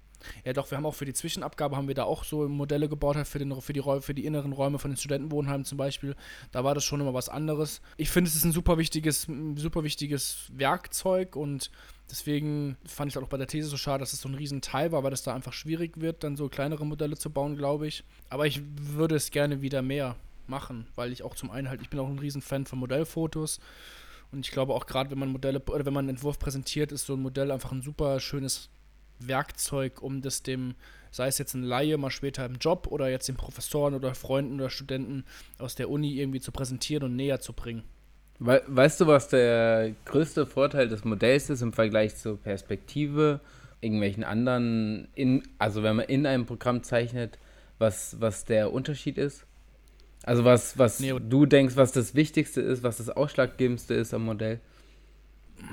[0.45, 3.17] ja, doch, wir haben auch für die Zwischenabgabe haben wir da auch so Modelle gebaut,
[3.17, 6.17] halt für, den, für, die, Räu- für die inneren Räume von den Studentenwohnheimen zum Beispiel.
[6.53, 7.81] Da war das schon immer was anderes.
[7.97, 9.27] Ich finde, es ist ein super wichtiges,
[9.57, 11.71] super wichtiges Werkzeug und
[12.11, 15.03] deswegen fand ich auch bei der These so schade, dass es so ein Riesenteil war,
[15.03, 18.05] weil es da einfach schwierig wird, dann so kleinere Modelle zu bauen, glaube ich.
[18.29, 21.91] Aber ich würde es gerne wieder mehr machen, weil ich auch zum einen halt, ich
[21.91, 23.59] bin auch ein Riesenfan von Modellfotos.
[24.33, 27.07] Und ich glaube auch gerade, wenn man Modelle oder wenn man einen Entwurf präsentiert, ist
[27.07, 28.69] so ein Modell einfach ein super schönes
[29.19, 30.75] Werkzeug, um das dem,
[31.11, 34.61] sei es jetzt ein Laie, mal später im Job oder jetzt den Professoren oder Freunden
[34.61, 35.25] oder Studenten
[35.59, 37.83] aus der Uni irgendwie zu präsentieren und näher zu bringen.
[38.39, 43.41] We weißt du, was der größte Vorteil des Modells ist im Vergleich zur Perspektive,
[43.81, 47.39] irgendwelchen anderen, in, also wenn man in einem Programm zeichnet,
[47.79, 49.47] was, was der Unterschied ist?
[50.23, 54.25] Also was, was Nee, du denkst, was das Wichtigste ist, was das Ausschlaggebendste ist am
[54.25, 54.61] Modell?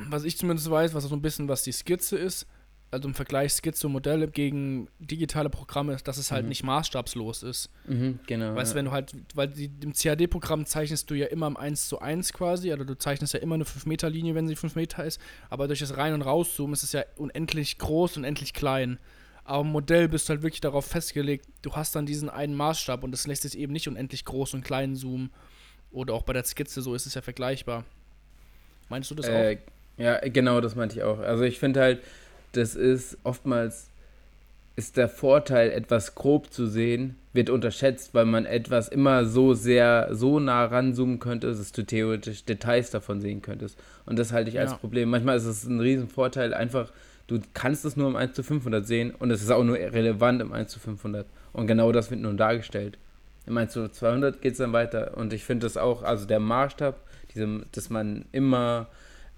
[0.10, 2.46] Was ich zumindest weiß, was so ein bisschen was die Skizze ist,
[2.94, 6.50] also im Vergleich Skizze und Modelle gegen digitale Programme, dass es halt Mhm.
[6.50, 7.70] nicht maßstabslos ist.
[7.88, 8.56] Mhm, genau.
[8.56, 11.90] Weißt du, wenn du halt, weil die, im CAD-Programm zeichnest du ja immer im 1
[11.90, 15.20] zu 1 quasi, also du zeichnest ja immer eine 5-Meter-Linie, wenn sie 5 Meter ist,
[15.50, 19.00] aber durch das Rein- und Rauszoomen ist es ja unendlich groß und endlich klein.
[19.44, 23.04] Aber im Modell bist du halt wirklich darauf festgelegt, du hast dann diesen einen Maßstab
[23.04, 25.32] und das lässt sich eben nicht unendlich groß und klein zoomen.
[25.92, 27.84] Oder auch bei der Skizze, so ist es ja vergleichbar.
[28.90, 29.32] Meinst du das auch?
[29.34, 29.58] Äh,
[29.98, 31.20] ja, genau, das meinte ich auch.
[31.20, 32.02] Also ich finde halt,
[32.54, 33.90] das ist oftmals
[34.76, 40.10] ist der Vorteil, etwas grob zu sehen, wird unterschätzt, weil man etwas immer so sehr,
[40.12, 43.78] so nah ranzoomen könnte, dass du theoretisch Details davon sehen könntest.
[44.06, 44.78] Und das halte ich als Ja.
[44.78, 45.10] Problem.
[45.10, 46.92] Manchmal ist es ein Riesenvorteil, einfach,
[47.28, 50.42] du kannst es nur im 1 zu 500 sehen und es ist auch nur relevant
[50.42, 51.28] im 1 zu 500.
[51.54, 52.98] Und genau das wird nun dargestellt.
[53.46, 55.16] Im 1 zu 200 geht es dann weiter.
[55.18, 56.96] Und ich finde das auch, also der Maßstab,
[57.36, 58.88] diesem, dass man immer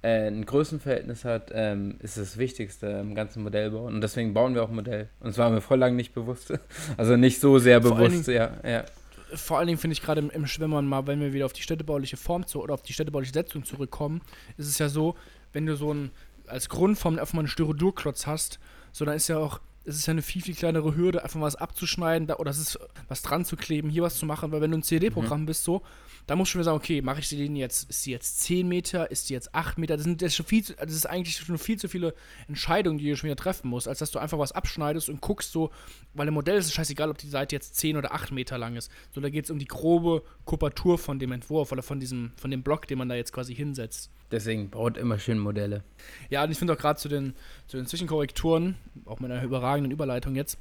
[0.05, 3.85] äh, ein Größenverhältnis hat, ähm, ist das Wichtigste im ganzen Modellbau.
[3.85, 5.09] Und deswegen bauen wir auch ein Modell.
[5.19, 6.53] Und zwar mir voll lang nicht bewusst.
[6.97, 8.85] Also nicht so sehr Vor bewusst, ja, ja.
[9.33, 11.61] vor allen Dingen finde ich gerade im, im man mal, wenn wir wieder auf die
[11.61, 14.21] städtebauliche Form zu, oder auf die städtebauliche Setzung zurückkommen,
[14.57, 15.15] ist es ja so,
[15.53, 16.11] wenn du so ein
[16.47, 18.59] als Grundform einfach mal einen Styrodurklotz hast,
[18.91, 21.47] so dann ist ja auch, es ist ja eine viel, viel kleinere Hürde, einfach mal
[21.47, 24.61] was abzuschneiden da, oder es ist was dran zu kleben, hier was zu machen, weil
[24.61, 25.81] wenn du ein CD-Programm bist, so,
[26.27, 28.39] da musst du schon wieder sagen, okay, mache ich die Linie jetzt, ist die jetzt
[28.41, 30.93] 10 Meter, ist die jetzt 8 Meter, das, sind, das, ist schon viel, zu- das
[30.93, 32.13] ist eigentlich schon viel zu viele
[32.47, 35.51] Entscheidungen, die du schon wieder treffen musst, als dass du einfach was abschneidest und guckst
[35.51, 35.71] so,
[36.13, 38.75] weil im Modell ist es scheißegal, ob die Seite jetzt 10 oder 8 Meter lang
[38.75, 42.31] ist, so da geht es um die grobe Kubatur von dem Entwurf oder von diesem,
[42.37, 44.09] von dem Block, den man da jetzt quasi hinsetzt.
[44.31, 45.83] Deswegen baut immer schön Modelle.
[46.29, 47.35] Ja, und ich finde auch gerade zu den,
[47.67, 50.57] zu den Zwischenkorrekturen, auch mit einer überragenden Überleitung jetzt,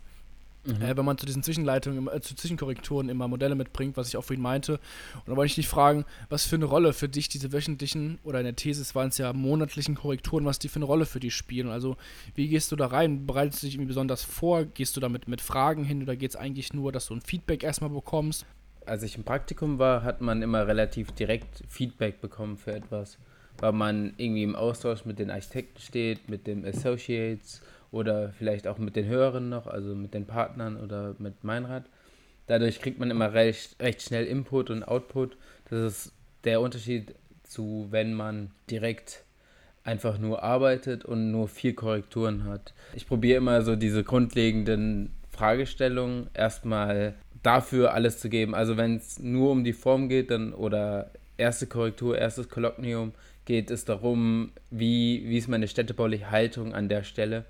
[0.67, 0.83] Mhm.
[0.83, 4.25] äh, wenn man zu diesen Zwischenleitungen, äh, zu Zwischenkorrekturen immer Modelle mitbringt, was ich auch
[4.25, 4.75] vorhin meinte.
[5.15, 8.41] Und da wollte ich dich fragen, was für eine Rolle für dich diese wöchentlichen, oder
[8.41, 11.35] in der Thesis waren es ja monatlichen Korrekturen, was die für eine Rolle für dich
[11.35, 11.69] spielen?
[11.69, 11.97] Also,
[12.35, 13.27] wie gehst du da rein?
[13.27, 14.65] Bereitest du dich irgendwie besonders vor?
[14.65, 17.63] Gehst du damit mit Fragen hin oder geht es eigentlich nur, dass du ein Feedback
[17.63, 18.47] erstmal bekommst?
[18.87, 23.19] Als ich im Praktikum war, hat man immer relativ direkt Feedback bekommen für etwas.
[23.59, 28.79] Weil man irgendwie im Austausch mit den Architekten steht, mit den Associates oder vielleicht auch
[28.79, 31.85] mit den Hörern noch, also mit den Partnern oder mit Meinrad.
[32.47, 35.37] Dadurch kriegt man immer recht, recht schnell Input und Output.
[35.71, 36.13] Das ist
[36.43, 37.15] der Unterschied
[37.45, 39.25] zu, wenn man direkt
[39.85, 42.75] einfach nur arbeitet und nur vier Korrekturen hat.
[42.95, 48.55] Ich probiere immer so diese grundlegenden Fragestellungen erstmal dafür alles zu geben.
[48.55, 53.13] Also wenn es nur um die Form geht, dann oder erste Korrektur, erstes Kolloquium,
[53.45, 57.45] geht es darum, wie, wie ist meine städtebauliche Haltung an der Stelle.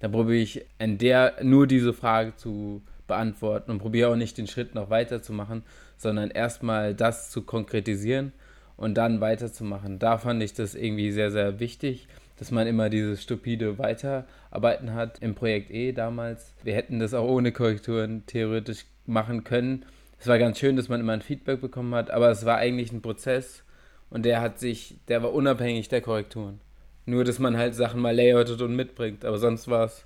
[0.00, 4.46] Dann probiere ich in der nur diese Frage zu beantworten und probiere auch nicht den
[4.46, 5.62] Schritt noch weiter zu machen,
[5.96, 8.32] sondern erstmal das zu konkretisieren
[8.76, 9.98] und dann weiterzumachen.
[9.98, 12.08] Da fand ich das irgendwie sehr, sehr wichtig,
[12.38, 16.54] dass man immer dieses stupide Weiterarbeiten hat im Projekt E damals.
[16.62, 19.84] Wir hätten das auch ohne Korrekturen theoretisch machen können.
[20.18, 22.92] Es war ganz schön, dass man immer ein Feedback bekommen hat, aber es war eigentlich
[22.92, 23.64] ein Prozess
[24.10, 26.60] und der hat sich, der war unabhängig der Korrekturen.
[27.06, 30.04] Nur, dass man halt Sachen mal layoutet und mitbringt, aber sonst war es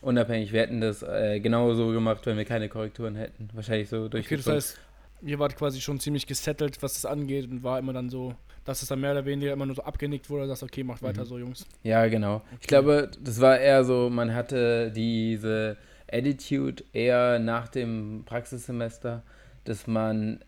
[0.00, 0.52] unabhängig.
[0.52, 3.48] Wir hätten das äh, genauso gemacht, wenn wir keine Korrekturen hätten.
[3.52, 4.26] Wahrscheinlich so durch.
[4.26, 4.78] Okay, das heißt,
[5.22, 8.82] ihr wart quasi schon ziemlich gesettelt, was das angeht und war immer dann so, dass
[8.82, 11.26] es dann mehr oder weniger immer nur so abgenickt wurde, dass okay, macht weiter mhm.
[11.26, 11.66] so, Jungs.
[11.82, 12.36] Ja, genau.
[12.36, 12.44] Okay.
[12.60, 15.76] Ich glaube, das war eher so, man hatte diese
[16.10, 19.22] Attitude eher nach dem Praxissemester,
[19.64, 20.40] dass man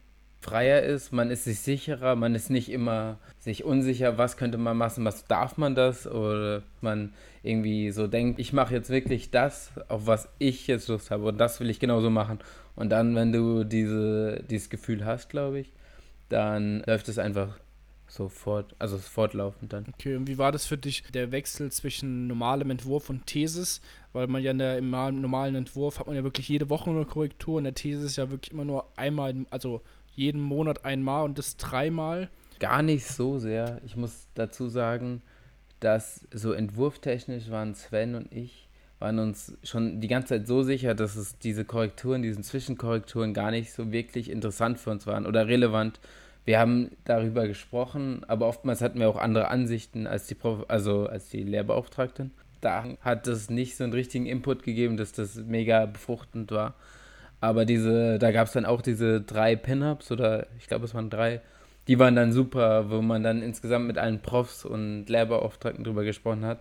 [0.42, 4.76] freier ist, man ist sich sicherer, man ist nicht immer sich unsicher, was könnte man
[4.76, 9.70] machen, was darf man das oder man irgendwie so denkt, ich mache jetzt wirklich das,
[9.88, 12.40] auf was ich jetzt Lust habe und das will ich genauso machen.
[12.74, 15.72] Und dann, wenn du diese, dieses Gefühl hast, glaube ich,
[16.28, 17.58] dann läuft es einfach
[18.08, 19.86] sofort, also fortlaufend dann.
[19.94, 23.80] Okay, und wie war das für dich, der Wechsel zwischen normalem Entwurf und Thesis?
[24.12, 27.06] Weil man ja in der, im normalen Entwurf hat man ja wirklich jede Woche eine
[27.06, 29.82] Korrektur, in der Thesis ja wirklich immer nur einmal, also
[30.14, 32.28] jeden Monat einmal und das dreimal?
[32.58, 33.80] Gar nicht so sehr.
[33.84, 35.22] Ich muss dazu sagen,
[35.80, 38.68] dass so entwurftechnisch waren Sven und ich
[39.02, 43.50] waren uns schon die ganze Zeit so sicher, dass es diese Korrekturen, diesen Zwischenkorrekturen gar
[43.50, 45.98] nicht so wirklich interessant für uns waren oder relevant.
[46.44, 51.06] Wir haben darüber gesprochen, aber oftmals hatten wir auch andere Ansichten als die, Prof also
[51.06, 52.30] als die Lehrbeauftragten.
[52.60, 56.74] Da hat es nicht so einen richtigen Input gegeben, dass das mega befruchtend war.
[57.42, 61.10] Aber diese, da gab es dann auch diese drei Pin-Ups oder ich glaube es waren
[61.10, 61.40] drei,
[61.88, 66.44] die waren dann super, wo man dann insgesamt mit allen Profs und Lehrbeauftragten drüber gesprochen
[66.44, 66.60] hat.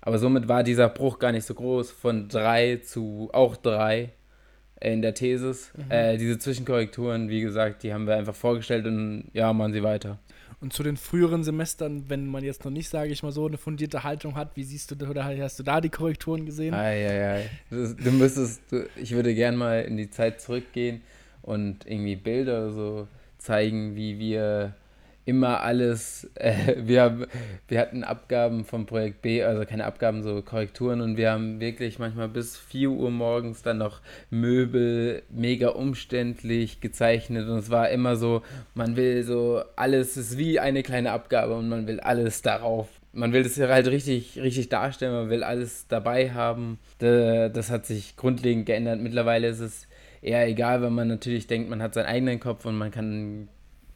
[0.00, 4.10] Aber somit war dieser Bruch gar nicht so groß, von drei zu auch drei
[4.80, 5.72] in der Thesis.
[5.76, 5.90] Mhm.
[5.90, 10.20] Äh, diese Zwischenkorrekturen, wie gesagt, die haben wir einfach vorgestellt und ja, machen sie weiter.
[10.62, 13.58] Und zu den früheren Semestern, wenn man jetzt noch nicht, sage ich mal so, eine
[13.58, 16.72] fundierte Haltung hat, wie siehst du oder hast du da die Korrekturen gesehen?
[16.72, 17.50] Ei, ei, ei.
[17.70, 21.02] Du müsstest, du, ich würde gern mal in die Zeit zurückgehen
[21.42, 24.76] und irgendwie Bilder so zeigen, wie wir
[25.24, 27.28] immer alles, äh, wir,
[27.68, 31.98] wir hatten Abgaben vom Projekt B, also keine Abgaben, so Korrekturen und wir haben wirklich
[31.98, 38.16] manchmal bis 4 Uhr morgens dann noch Möbel mega umständlich gezeichnet und es war immer
[38.16, 38.42] so,
[38.74, 42.88] man will so alles, ist wie eine kleine Abgabe und man will alles darauf.
[43.14, 46.78] Man will das halt richtig, richtig darstellen, man will alles dabei haben.
[46.98, 49.00] Das hat sich grundlegend geändert.
[49.00, 49.86] Mittlerweile ist es
[50.22, 53.48] eher egal, wenn man natürlich denkt, man hat seinen eigenen Kopf und man kann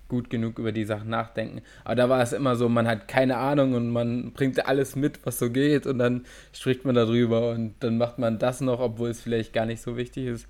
[0.09, 1.62] gut genug über die Sachen nachdenken.
[1.85, 5.25] Aber da war es immer so, man hat keine Ahnung und man bringt alles mit,
[5.25, 9.11] was so geht und dann spricht man darüber und dann macht man das noch, obwohl
[9.11, 10.49] es vielleicht gar nicht so wichtig ist.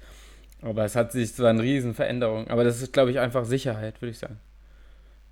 [0.62, 2.48] Aber es hat sich zwar eine Riesenveränderung.
[2.48, 4.38] Aber das ist, glaube ich, einfach Sicherheit, würde ich sagen.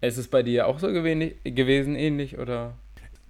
[0.01, 2.75] Ist es bei dir auch so gewesen, ähnlich oder?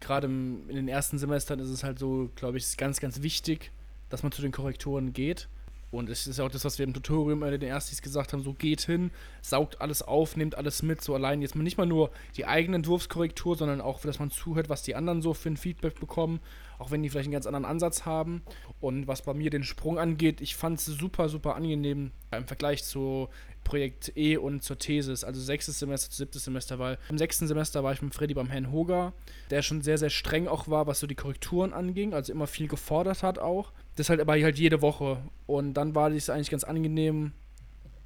[0.01, 3.71] Gerade in den ersten Semestern ist es halt so, glaube ich, ganz, ganz wichtig,
[4.11, 5.49] dass man zu den Korrekturen geht
[5.95, 8.53] und es ist auch das, was wir im Tutorium in den Erstis gesagt haben: so
[8.53, 9.11] geht hin,
[9.43, 11.03] saugt alles auf, nimmt alles mit.
[11.03, 14.83] So allein jetzt nicht mal nur die eigene Entwurfskorrektur, sondern auch, dass man zuhört, was
[14.83, 16.41] die anderen so für ein Feedback bekommen,
[16.79, 18.43] auch wenn die vielleicht einen ganz anderen Ansatz haben.
[18.81, 22.85] Und was bei mir den Sprung angeht, ich fand es super, super angenehm im Vergleich
[22.85, 23.29] zu
[23.65, 27.83] Projekt E und zur Thesis, also sechstes Semester zu siebtes Semester, weil im sechsten Semester
[27.83, 29.15] war ich mit Freddy beim Herrn Hoger,
[29.51, 32.69] der schon sehr, sehr streng auch war, was so die Korrekturen anging, also immer viel
[32.69, 33.73] gefordert hat auch.
[33.97, 35.19] Das halt aber halt jede Woche.
[35.47, 37.33] Und dann war es eigentlich ganz angenehm,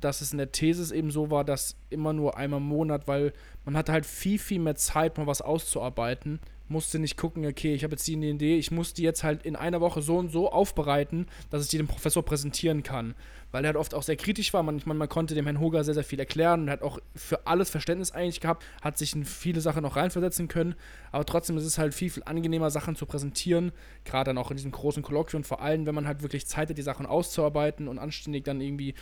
[0.00, 3.32] dass es in der Thesis eben so war, dass immer nur einmal im Monat, weil
[3.64, 7.84] man hatte halt viel, viel mehr Zeit, mal was auszuarbeiten musste nicht gucken, okay, ich
[7.84, 10.50] habe jetzt die Idee, ich muss die jetzt halt in einer Woche so und so
[10.50, 13.14] aufbereiten, dass ich die dem Professor präsentieren kann.
[13.50, 14.62] Weil er halt oft auch sehr kritisch war.
[14.62, 17.46] Man, man, man konnte dem Herrn Hoger sehr, sehr viel erklären und hat auch für
[17.46, 20.74] alles Verständnis eigentlich gehabt, hat sich in viele Sachen noch reinversetzen können.
[21.12, 23.72] Aber trotzdem ist es halt viel, viel angenehmer, Sachen zu präsentieren.
[24.04, 26.76] Gerade dann auch in diesem großen Kolloquium, vor allem, wenn man halt wirklich Zeit hat,
[26.76, 28.94] die Sachen auszuarbeiten und anständig dann irgendwie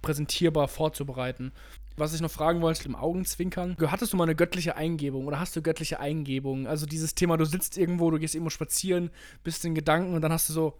[0.00, 1.52] präsentierbar vorzubereiten.
[2.00, 3.76] Was ich noch fragen wollte, im Augenzwinkern.
[3.78, 6.66] Hattest du mal eine göttliche Eingebung oder hast du göttliche Eingebung?
[6.66, 9.10] Also dieses Thema, du sitzt irgendwo, du gehst irgendwo spazieren,
[9.44, 10.78] bist in Gedanken und dann hast du so,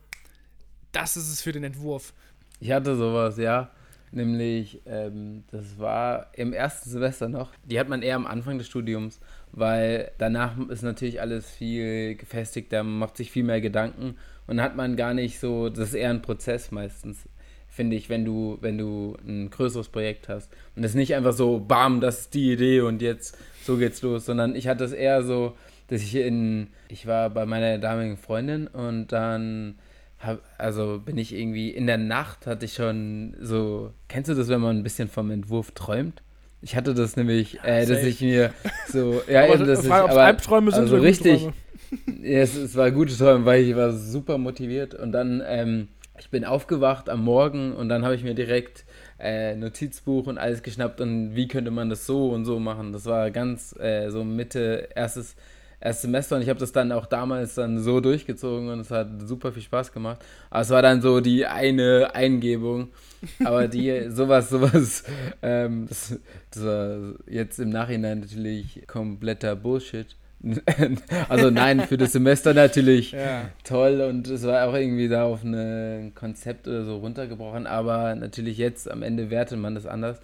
[0.93, 2.15] das ist es für den Entwurf.
[2.59, 3.71] Ich hatte sowas, ja.
[4.13, 7.53] Nämlich, ähm, das war im ersten Semester noch.
[7.65, 9.21] Die hat man eher am Anfang des Studiums,
[9.53, 14.75] weil danach ist natürlich alles viel gefestigter, man macht sich viel mehr Gedanken und hat
[14.75, 17.29] man gar nicht so, das ist eher ein Prozess meistens,
[17.71, 20.51] finde ich, wenn du, wenn du ein größeres Projekt hast.
[20.77, 24.03] Und es ist nicht einfach so, bam, das ist die Idee und jetzt so geht's
[24.03, 25.55] los, sondern ich hatte es eher so,
[25.89, 29.77] dass ich in, ich war bei meiner damaligen Freundin und dann
[30.19, 34.49] hab, also bin ich irgendwie in der Nacht hatte ich schon so, kennst du das,
[34.49, 36.23] wenn man ein bisschen vom Entwurf träumt?
[36.63, 38.53] Ich hatte das nämlich, äh, dass ich mir
[38.89, 41.49] so, ja, aber eben, dass ich, aber, Albträume sind also so richtig,
[42.23, 45.89] es, es war gute Träume, weil ich war super motiviert und dann, ähm,
[46.21, 48.85] ich bin aufgewacht am Morgen und dann habe ich mir direkt
[49.19, 52.93] äh, Notizbuch und alles geschnappt und wie könnte man das so und so machen.
[52.93, 55.35] Das war ganz äh, so Mitte erstes
[55.81, 59.09] erstes Semester und ich habe das dann auch damals dann so durchgezogen und es hat
[59.25, 60.23] super viel Spaß gemacht.
[60.51, 62.89] Aber es war dann so die eine Eingebung.
[63.45, 65.05] Aber die, sowas, sowas,
[65.43, 66.19] ähm, das,
[66.51, 70.17] das war jetzt im Nachhinein natürlich kompletter Bullshit.
[71.29, 73.49] also nein, für das Semester natürlich Ja.
[73.65, 78.57] toll und es war auch irgendwie da auf ein Konzept oder so runtergebrochen, aber natürlich
[78.57, 80.19] jetzt am Ende wertet man das anders.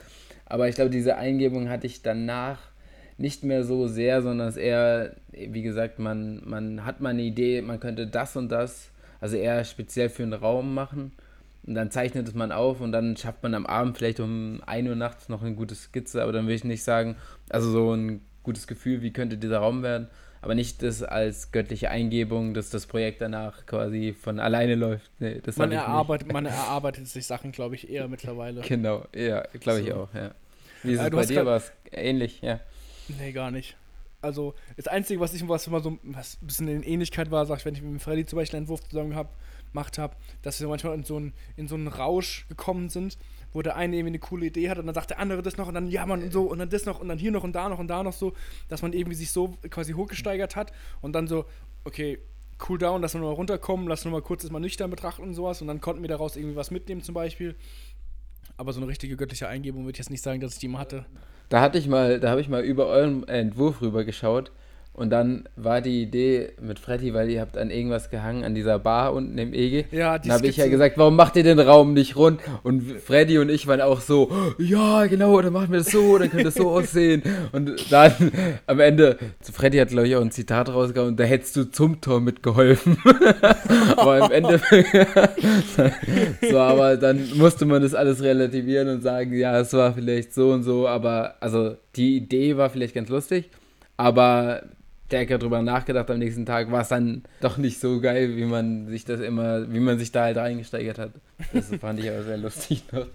[0.47, 2.59] Aber ich glaube, diese Eingebung hatte ich danach
[3.19, 7.63] nicht mehr so sehr, sondern es eher, wie gesagt, man, man hat mal eine Idee,
[7.63, 11.13] man könnte das und das, also eher speziell für einen Raum machen.
[11.67, 14.89] Und dann zeichnet es man auf und dann schafft man am Abend vielleicht um 1
[14.89, 17.17] Uhr nachts noch eine gute Skizze, aber dann will ich nicht sagen,
[17.51, 20.09] also so ein gutes Gefühl, wie könnte dieser Raum werden,
[20.43, 25.11] aber nicht das als göttliche Eingebung, dass das Projekt danach quasi von alleine läuft.
[25.21, 28.69] Nee, das Man ich erarbeitet, man erarbeitet sich Sachen, glaube ich, eher mittlerweile.
[28.69, 29.95] Genau, ja, glaube ich So.
[29.95, 30.35] auch, ja.
[30.83, 31.45] Wie ist Ja, es bei dir?
[31.47, 32.61] War es ähnlich, ja.
[33.09, 33.77] Nee, gar nicht.
[34.23, 37.59] Also, das Einzige, was ich was immer so was ein bisschen in Ähnlichkeit war, sag
[37.59, 39.37] ich, wenn ich mit dem Freddy zum Beispiel einen Entwurf zusammen hab,
[39.77, 43.19] gemacht habe, dass wir manchmal in so, einen, in so einen Rausch gekommen sind,
[43.53, 45.69] wo der eine irgendwie eine coole Idee hat und dann sagt der andere das noch
[45.69, 47.53] und dann ja man und so und dann das noch und dann hier noch und
[47.53, 48.33] da noch und da noch so,
[48.69, 51.45] dass man irgendwie sich so quasi hochgesteigert hat und dann so,
[51.85, 52.19] okay,
[52.69, 55.35] cool down, lass uns mal runterkommen, lass uns mal kurz das mal nüchtern betrachten und
[55.35, 57.55] sowas und dann konnten wir daraus irgendwie was mitnehmen zum Beispiel.
[58.57, 60.79] Aber so eine richtige göttliche Eingebung würde ich jetzt nicht sagen, dass ich die mal
[60.79, 61.05] hatte.
[61.51, 64.51] Da hatte ich mal, da habe ich mal über euren Entwurf rüber geschaut
[64.97, 68.79] und dann war die Idee mit Freddy, weil ihr habt an irgendwas gehangen, an dieser
[68.79, 69.85] Bar unten im EG.
[69.91, 72.41] Ja, die Dann habe ich ja gesagt, warum macht ihr den Raum nicht rund?
[72.63, 76.31] Und Freddy und ich waren auch so, ja, genau, dann machen wir das so, dann
[76.31, 77.23] könnte das so aussehen.
[77.53, 78.33] Und dann
[78.67, 82.23] am Ende, Freddy hat, glaube ich, auch ein Zitat rausgehauen, da hättest du zum Tor
[82.23, 82.97] mitgeholfen.
[83.99, 84.97] aber im Endeffekt,
[86.51, 90.53] so, aber dann musste man das alles relativieren und sagen, ja, es war vielleicht so
[90.53, 93.51] und so, aber, also, die Idee war vielleicht ganz lustig,
[93.99, 94.63] aber
[95.07, 98.89] stärker drüber nachgedacht am nächsten Tag, war es dann doch nicht so geil, wie man
[98.89, 101.13] sich das immer, wie man sich da halt reingesteigert hat.
[101.53, 103.07] Das fand ich aber sehr lustig noch.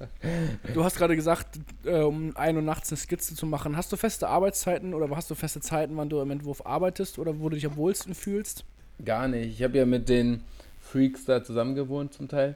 [0.74, 3.76] Du hast gerade gesagt, äh, um 1 Uhr nachts eine Skizze zu machen.
[3.76, 7.40] Hast du feste Arbeitszeiten oder hast du feste Zeiten, wann du im Entwurf arbeitest oder
[7.40, 8.64] wo du dich am wohlsten fühlst?
[9.04, 9.60] Gar nicht.
[9.60, 10.42] Ich habe ja mit den
[10.80, 12.56] Freaks da zusammen gewohnt zum Teil.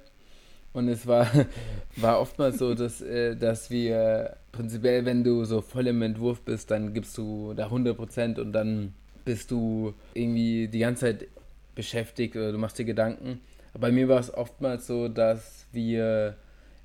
[0.71, 1.28] Und es war,
[1.98, 6.71] war oftmals so, dass, äh, dass wir prinzipiell, wenn du so voll im Entwurf bist,
[6.71, 8.93] dann gibst du da 100% und dann
[9.25, 11.27] bist du irgendwie die ganze Zeit
[11.75, 13.41] beschäftigt oder du machst dir Gedanken.
[13.77, 16.35] Bei mir war es oftmals so, dass wir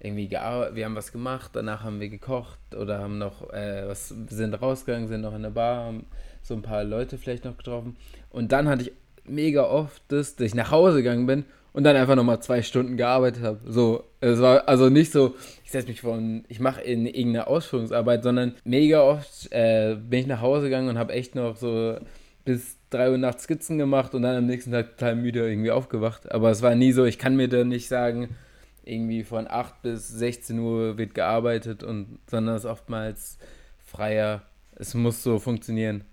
[0.00, 4.08] irgendwie gearbeitet, wir haben was gemacht, danach haben wir gekocht oder haben noch äh, was,
[4.28, 6.06] sind rausgegangen, sind noch in der Bar, haben
[6.42, 7.96] so ein paar Leute vielleicht noch getroffen.
[8.30, 8.92] Und dann hatte ich
[9.24, 12.96] mega oft das, dass ich nach Hause gegangen bin und dann einfach nochmal zwei Stunden
[12.96, 13.60] gearbeitet habe.
[13.66, 17.46] So, es war also nicht so, ich setze mich vor, ein- ich mache in irgendeine
[17.46, 21.96] Ausführungsarbeit, sondern mega oft äh, bin ich nach Hause gegangen und habe echt noch so
[22.44, 26.30] bis 3 Uhr nachts Skizzen gemacht und dann am nächsten Tag total müde irgendwie aufgewacht.
[26.32, 28.36] Aber es war nie so, ich kann mir da nicht sagen,
[28.84, 33.38] irgendwie von 8 bis 16 Uhr wird gearbeitet und sondern es ist oftmals
[33.78, 34.42] freier.
[34.76, 36.04] Es muss so funktionieren.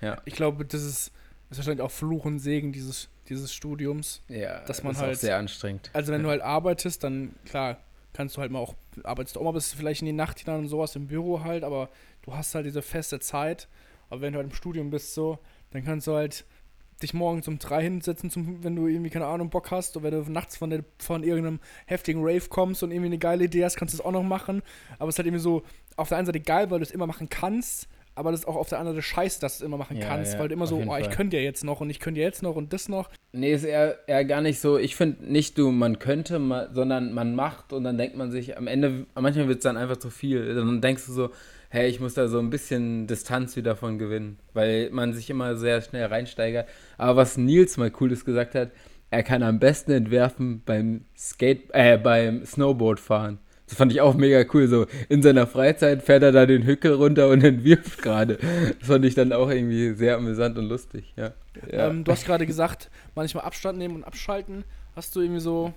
[0.00, 0.18] Ja.
[0.24, 1.12] Ich glaube, das ist,
[1.50, 4.22] ist wahrscheinlich auch Fluch und Segen dieses, dieses Studiums.
[4.28, 5.90] Ja, Dass man ist halt- auch sehr anstrengend.
[5.92, 7.78] Also wenn du halt arbeitest, dann klar,
[8.12, 10.60] kannst du halt mal auch, arbeitest du auch mal bis vielleicht in die Nacht hinein
[10.60, 11.88] und sowas im Büro halt, aber
[12.22, 13.66] du hast halt diese feste Zeit.
[14.10, 15.38] Aber wenn du halt im Studium bist so,
[15.74, 16.44] dann kannst du halt
[17.02, 19.96] dich morgens um drei hinsetzen, zum, wenn du irgendwie, keine Ahnung, Bock hast.
[19.96, 23.44] Und wenn du nachts von, der, von irgendeinem heftigen Rave kommst und irgendwie eine geile
[23.44, 24.62] Idee hast, kannst du es auch noch machen.
[24.98, 25.62] Aber es ist halt irgendwie so,
[25.96, 28.54] auf der einen Seite geil, weil du es immer machen kannst, aber das ist auch
[28.54, 30.54] auf der anderen Seite scheiße, dass du es immer machen Ja, kannst, ja, weil du
[30.54, 32.72] immer so, oh, ich könnte ja jetzt noch und ich könnte ja jetzt noch und
[32.72, 33.10] das noch.
[33.32, 34.78] Nee, ist eher, eher gar nicht so.
[34.78, 36.40] Ich finde nicht du, man könnte,
[36.72, 39.96] sondern man macht und dann denkt man sich, am Ende, manchmal wird es dann einfach
[39.96, 40.54] zu viel.
[40.54, 41.30] Dann denkst du so,
[41.74, 45.56] hey, ich muss da so ein bisschen Distanz wieder von gewinnen, weil man sich immer
[45.56, 46.68] sehr schnell reinsteigert.
[46.98, 48.70] Aber was Nils mal Cooles gesagt hat,
[49.10, 53.40] er kann am besten entwerfen beim Skate, äh, beim Snowboard fahren.
[53.66, 54.68] Das fand ich auch mega cool.
[54.68, 58.38] So in seiner Freizeit fährt er da den Hückel runter und entwirft gerade.
[58.78, 61.32] Das fand ich dann auch irgendwie sehr amüsant und lustig, ja.
[61.72, 61.88] ja.
[61.88, 64.62] Ähm, du hast gerade gesagt, manchmal Abstand nehmen und abschalten.
[64.94, 65.74] Hast du irgendwie so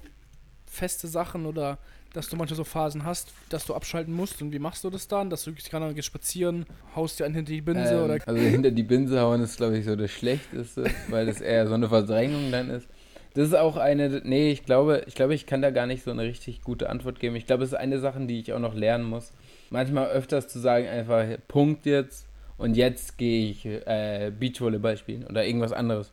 [0.68, 1.80] feste Sachen oder
[2.18, 5.08] dass du manchmal so Phasen hast, dass du abschalten musst und wie machst du das
[5.08, 5.30] dann?
[5.30, 6.66] Dass du keine Ahnung, gehst spazieren,
[6.96, 8.18] haust dir einen hinter die Binse ähm, oder.
[8.26, 11.76] Also hinter die Binse hauen ist, glaube ich, so das Schlechteste, weil das eher so
[11.76, 12.88] eine Verdrängung dann ist.
[13.36, 16.10] Das ist auch eine, nee, ich glaube, ich glaube, ich kann da gar nicht so
[16.10, 17.36] eine richtig gute Antwort geben.
[17.36, 19.32] Ich glaube, es ist eine Sache, die ich auch noch lernen muss.
[19.70, 22.26] Manchmal öfters zu sagen, einfach Punkt jetzt
[22.58, 26.12] und jetzt gehe ich äh, Beachvolleyball spielen oder irgendwas anderes.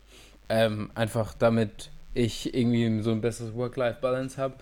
[0.50, 4.54] Ähm, einfach damit ich irgendwie so ein besseres Work-Life-Balance habe.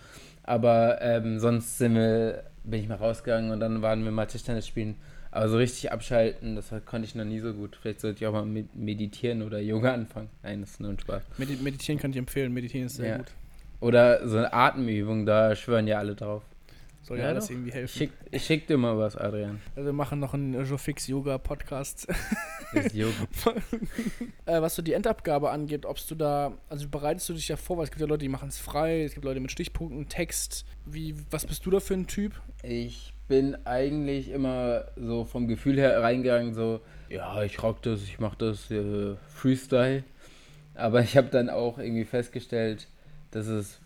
[0.52, 4.66] Aber ähm, sonst sind wir, bin ich mal rausgegangen und dann waren wir mal Tischtennis
[4.66, 4.96] spielen.
[5.30, 7.78] Aber so richtig abschalten, das konnte ich noch nie so gut.
[7.80, 8.44] Vielleicht sollte ich auch mal
[8.74, 10.28] meditieren oder Yoga anfangen.
[10.42, 11.22] Nein, das ist nur ein Spaß.
[11.38, 12.52] meditieren kann ich empfehlen.
[12.52, 13.16] Meditieren ist sehr ja.
[13.16, 13.28] gut.
[13.80, 16.42] Oder so eine Atemübung, da schwören ja alle drauf.
[17.02, 17.98] Soll ja, alles irgendwie helfen.
[17.98, 19.60] Schick, ich schick dir mal was, Adrian.
[19.74, 22.06] Also wir machen noch einen Jofix Yoga Podcast.
[22.92, 23.12] Yoga.
[24.46, 27.76] äh, was so die Endabgabe angeht, ob du da, also bereitest du dich ja vor,
[27.76, 30.64] weil es gibt ja Leute, die machen es frei, es gibt Leute mit Stichpunkten, Text.
[30.86, 32.40] Wie, was bist du da für ein Typ?
[32.62, 38.20] Ich bin eigentlich immer so vom Gefühl her reingegangen, so, ja, ich rock das, ich
[38.20, 40.04] mach das äh, Freestyle.
[40.74, 42.86] Aber ich habe dann auch irgendwie festgestellt,
[43.32, 43.81] dass es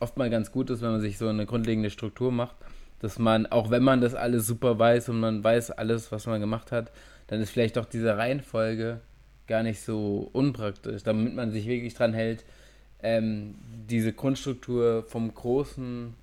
[0.00, 2.56] oft mal ganz gut ist, wenn man sich so eine grundlegende Struktur macht,
[3.00, 6.40] dass man, auch wenn man das alles super weiß und man weiß alles, was man
[6.40, 6.90] gemacht hat,
[7.26, 9.00] dann ist vielleicht auch diese Reihenfolge
[9.46, 12.44] gar nicht so unpraktisch, damit man sich wirklich dran hält,
[13.02, 13.54] ähm,
[13.88, 16.14] diese Grundstruktur vom Großen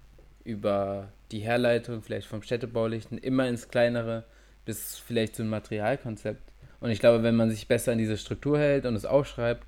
[0.43, 4.23] über die Herleitung, vielleicht vom Städtebaulichen, immer ins Kleinere,
[4.65, 6.41] bis vielleicht ein Materialkonzept.
[6.79, 9.67] Und ich glaube, wenn man sich besser an diese Struktur hält und es aufschreibt,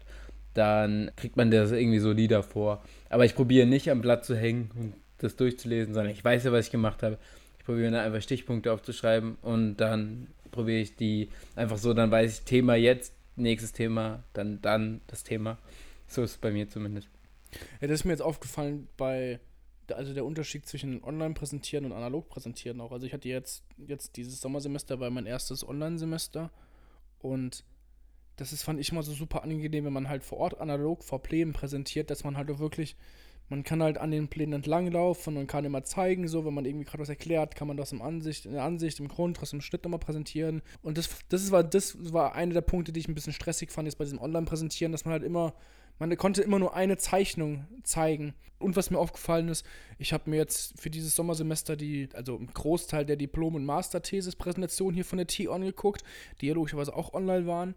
[0.54, 2.84] dann kriegt man das irgendwie solider vor.
[3.10, 6.52] Aber ich probiere nicht am Blatt zu hängen und das durchzulesen, sondern ich weiß ja,
[6.52, 7.18] was ich gemacht habe.
[7.60, 12.40] Ich probiere dann einfach Stichpunkte aufzuschreiben und dann probiere ich die einfach so, dann weiß
[12.40, 15.58] ich Thema jetzt, nächstes Thema, dann dann das Thema.
[16.08, 17.10] So ist es bei mir zumindest.
[17.82, 19.40] Ja, das ist mir jetzt aufgefallen bei,
[19.90, 22.92] also der Unterschied zwischen Online-Präsentieren und Analog-Präsentieren auch.
[22.92, 26.52] Also ich hatte jetzt, jetzt dieses Sommersemester war mein erstes Online-Semester
[27.20, 27.64] und
[28.38, 31.22] das ist, fand ich immer so super angenehm, wenn man halt vor Ort analog vor
[31.22, 32.96] Plänen präsentiert, dass man halt auch wirklich,
[33.50, 36.86] man kann halt an den Plänen entlanglaufen und kann immer zeigen, so, wenn man irgendwie
[36.86, 39.84] gerade was erklärt, kann man das im Ansicht, in der Ansicht, im Grundriss, im Schnitt
[39.84, 40.62] nochmal präsentieren.
[40.82, 43.88] Und das, das war, das war einer der Punkte, die ich ein bisschen stressig fand
[43.88, 45.54] jetzt bei diesem Online-Präsentieren, dass man halt immer,
[46.00, 48.34] man konnte immer nur eine Zeichnung zeigen.
[48.58, 49.66] Und was mir aufgefallen ist,
[49.98, 54.94] ich habe mir jetzt für dieses Sommersemester die, also einen Großteil der Diplom- und Masterthesis-Präsentation
[54.94, 56.04] hier von der T-On geguckt,
[56.42, 57.76] die ja logischerweise auch online waren.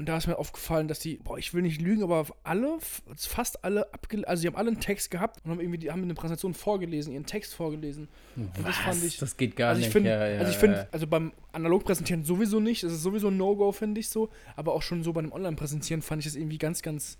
[0.00, 2.78] Und da ist mir aufgefallen, dass die, boah, ich will nicht lügen, aber alle,
[3.14, 6.02] fast alle abgelesen, also die haben alle einen Text gehabt und haben irgendwie, die haben
[6.02, 8.08] eine Präsentation vorgelesen, ihren Text vorgelesen.
[8.34, 8.64] Und Was?
[8.64, 9.18] das fand ich.
[9.18, 9.92] Das geht gar also nicht.
[9.92, 13.36] Find, ja, ja, also ich finde, also beim Analog-Präsentieren sowieso nicht, das ist sowieso ein
[13.36, 14.30] No-Go, finde ich so.
[14.56, 17.18] Aber auch schon so bei einem Online-Präsentieren fand ich das irgendwie ganz, ganz,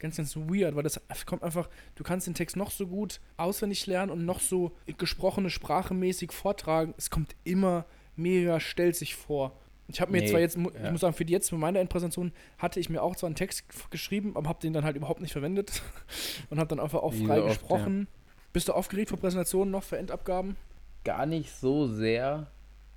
[0.00, 3.86] ganz, ganz weird, weil das kommt einfach, du kannst den Text noch so gut auswendig
[3.86, 6.92] lernen und noch so gesprochene Sprache mäßig vortragen.
[6.98, 9.56] Es kommt immer mega, stellt sich vor.
[9.88, 10.64] Ich habe mir nee, zwar jetzt, ja.
[10.84, 13.36] ich muss sagen, für die jetzt, für meine Endpräsentation, hatte ich mir auch zwar einen
[13.36, 15.82] Text geschrieben, aber habe den dann halt überhaupt nicht verwendet
[16.50, 18.00] und habe dann einfach auch frei oft, gesprochen.
[18.00, 18.06] Ja.
[18.52, 20.56] Bist du aufgeregt vor Präsentationen noch, für Endabgaben?
[21.04, 22.48] Gar nicht so sehr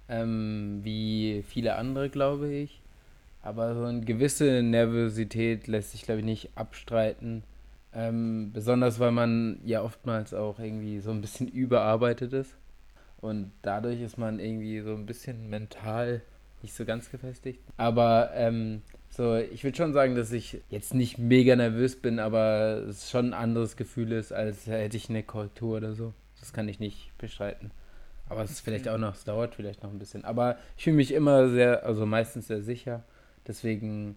[0.10, 2.82] ähm, wie viele andere, glaube ich.
[3.42, 7.44] Aber so eine gewisse Nervosität lässt sich, glaube ich, nicht abstreiten.
[7.94, 12.56] Ähm, besonders, weil man ja oftmals auch irgendwie so ein bisschen überarbeitet ist.
[13.22, 16.22] Und dadurch ist man irgendwie so ein bisschen mental
[16.64, 17.60] nicht so ganz gefestigt.
[17.78, 22.84] Aber ähm, so, ich würde schon sagen, dass ich jetzt nicht mega nervös bin, aber
[22.88, 26.14] es schon ein anderes Gefühl ist, als hätte ich eine Korrektur oder so.
[26.40, 27.72] Das kann ich nicht bestreiten.
[28.30, 30.24] Aber es ist vielleicht auch noch, es dauert vielleicht noch ein bisschen.
[30.24, 33.04] Aber ich fühle mich immer sehr, also meistens sehr sicher.
[33.48, 34.16] Deswegen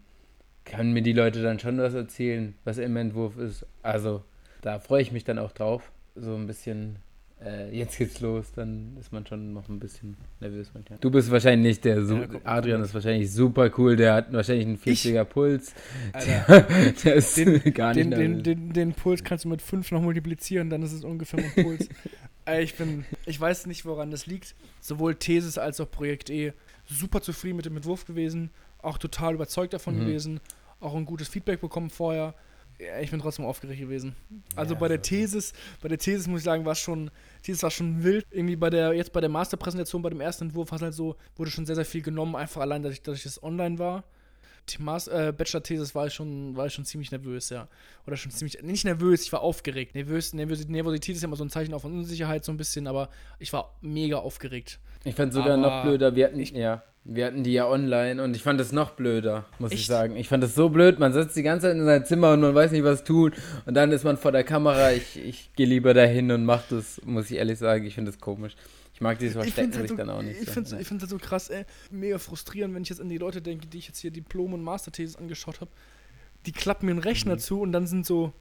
[0.65, 3.67] können mir die Leute dann schon was erzählen, was im Entwurf ist.
[3.83, 4.23] Also
[4.61, 6.99] da freue ich mich dann auch drauf, so ein bisschen
[7.45, 10.99] äh, jetzt geht's los, dann ist man schon noch ein bisschen nervös manchmal.
[11.01, 14.79] Du bist wahrscheinlich der, so, ja, Adrian ist wahrscheinlich super cool, der hat wahrscheinlich einen
[14.79, 15.75] 40er Puls.
[16.13, 19.63] Alter, der, der ist den, gar nicht den, den, den, den, Puls kannst du mit
[19.63, 21.89] 5 noch multiplizieren, dann ist es ungefähr mein Puls.
[22.61, 24.55] ich bin, ich weiß nicht, woran das liegt.
[24.81, 26.53] Sowohl Thesis als auch Projekt E.
[26.87, 28.51] Super zufrieden mit dem Entwurf gewesen,
[28.83, 30.01] auch total überzeugt davon mhm.
[30.01, 30.41] gewesen,
[30.81, 32.35] auch ein gutes Feedback bekommen vorher
[32.79, 34.15] ja, ich bin trotzdem aufgeregt gewesen.
[34.57, 37.11] Also ja, bei der Thesis, bei der Thesis muss ich sagen, war es schon,
[37.43, 38.27] Thesis war schon wild.
[38.31, 41.51] Irgendwie bei der, jetzt bei der Masterpräsentation, bei dem ersten Entwurf, war halt so, wurde
[41.51, 44.05] schon sehr, sehr viel genommen, einfach allein, dass ich, dass ich das online war.
[44.71, 47.69] Die äh, Bachelor-Thesis war ich, schon, war ich schon ziemlich nervös, ja.
[48.07, 49.95] Oder schon ziemlich, nicht nervös, ich war aufgeregt.
[49.95, 52.87] Nervös, Nervosität, Nervosität ist ja immer so ein Zeichen auch von Unsicherheit, so ein bisschen,
[52.87, 53.09] aber
[53.39, 54.79] ich war mega aufgeregt.
[55.05, 58.23] Ich fand sogar aber noch blöder, wir hatten, ich, ja, wir hatten die ja online
[58.23, 59.81] und ich fand es noch blöder, muss Echt?
[59.81, 60.17] ich sagen.
[60.17, 62.55] Ich fand es so blöd, man sitzt die ganze Zeit in sein Zimmer und man
[62.55, 63.33] weiß nicht, was tun.
[63.67, 67.01] Und dann ist man vor der Kamera, ich, ich gehe lieber dahin und mach das,
[67.05, 68.55] muss ich ehrlich sagen, ich finde das komisch.
[69.03, 70.41] Ich mag dieses Verstecken halt sich so, dann auch nicht.
[70.41, 73.19] Ich finde es ich halt so krass, ey, mega frustrierend, wenn ich jetzt an die
[73.19, 75.73] Leute denke, die ich jetzt hier Diplom- und Masterthesis angeschaut habe.
[76.47, 77.41] Die klappen mir einen Rechner mhm.
[77.41, 78.33] zu und dann sind so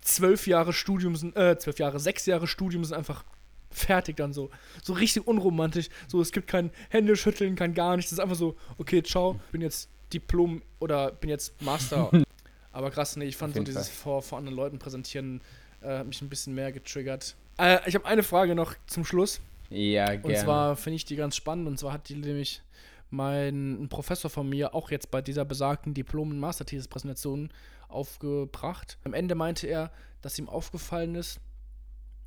[0.00, 3.24] zwölf Jahre Studium, sind, äh, zwölf Jahre, sechs Jahre Studium sind einfach
[3.70, 4.50] fertig dann so.
[4.82, 5.90] So richtig unromantisch.
[6.08, 8.10] So, es gibt kein Händeschütteln, kein gar nichts.
[8.10, 12.10] Es ist einfach so, okay, ciao, bin jetzt Diplom oder bin jetzt Master.
[12.72, 15.40] Aber krass, nee, ich fand so dieses vor, vor anderen Leuten präsentieren
[15.82, 17.36] äh, hat mich ein bisschen mehr getriggert.
[17.58, 19.40] Äh, ich habe eine Frage noch zum Schluss.
[19.70, 20.26] Ja, gerne.
[20.26, 21.68] Und zwar finde ich die ganz spannend.
[21.68, 22.62] Und zwar hat die nämlich
[23.08, 27.50] mein Professor von mir auch jetzt bei dieser besagten Diplom- und Masterthesis-Präsentation
[27.88, 28.98] aufgebracht.
[29.04, 29.90] Am Ende meinte er,
[30.22, 31.40] dass ihm aufgefallen ist,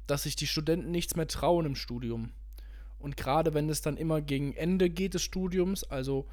[0.07, 2.31] dass sich die Studenten nichts mehr trauen im Studium.
[2.99, 6.27] Und gerade wenn es dann immer gegen Ende geht des Studiums, also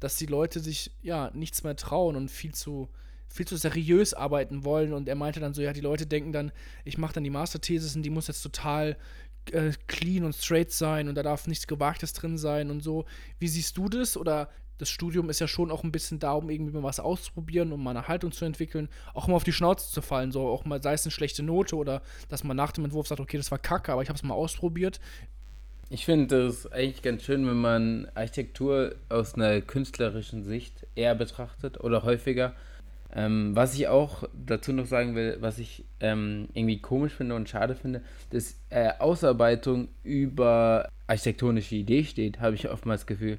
[0.00, 2.88] dass die Leute sich ja nichts mehr trauen und viel zu
[3.28, 6.52] viel zu seriös arbeiten wollen und er meinte dann so, ja, die Leute denken dann,
[6.84, 8.96] ich mache dann die Masterthesis und die muss jetzt total
[9.52, 13.04] äh, clean und straight sein und da darf nichts Gewagtes drin sein und so.
[13.38, 14.16] Wie siehst du das?
[14.16, 17.72] Oder das Studium ist ja schon auch ein bisschen da, um irgendwie mal was auszuprobieren,
[17.72, 20.64] um mal eine Haltung zu entwickeln, auch mal auf die Schnauze zu fallen, so auch
[20.64, 23.50] mal, sei es eine schlechte Note oder dass man nach dem Entwurf sagt, okay, das
[23.50, 25.00] war kacke, aber ich habe es mal ausprobiert.
[25.88, 31.80] Ich finde das eigentlich ganz schön, wenn man Architektur aus einer künstlerischen Sicht eher betrachtet
[31.80, 32.54] oder häufiger.
[33.14, 37.48] Ähm, was ich auch dazu noch sagen will, was ich ähm, irgendwie komisch finde und
[37.48, 43.38] schade finde, dass äh, Ausarbeitung über architektonische Idee steht, habe ich oftmals das Gefühl.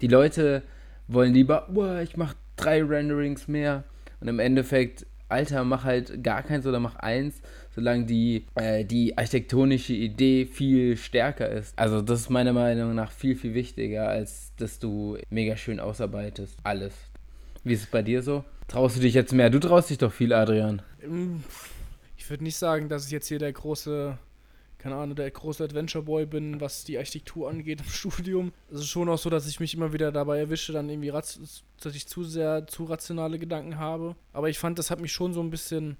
[0.00, 0.62] Die Leute
[1.08, 3.84] wollen lieber, oh, ich mache drei Renderings mehr.
[4.20, 7.40] Und im Endeffekt, Alter, mach halt gar keins oder mach eins,
[7.74, 11.78] solange die, äh, die architektonische Idee viel stärker ist.
[11.78, 16.58] Also das ist meiner Meinung nach viel, viel wichtiger, als dass du mega schön ausarbeitest.
[16.62, 16.94] Alles.
[17.64, 18.44] Wie ist es bei dir so?
[18.72, 19.50] Traust du dich jetzt mehr?
[19.50, 20.80] Du traust dich doch viel, Adrian.
[22.16, 24.18] Ich würde nicht sagen, dass ich jetzt hier der große
[24.78, 28.52] keine Ahnung, der große Adventure Boy bin, was die Architektur angeht im Studium.
[28.68, 31.94] Es ist schon auch so, dass ich mich immer wieder dabei erwische, dann irgendwie, dass
[31.94, 34.16] ich zu sehr zu rationale Gedanken habe.
[34.32, 35.98] Aber ich fand, das hat mich schon so ein bisschen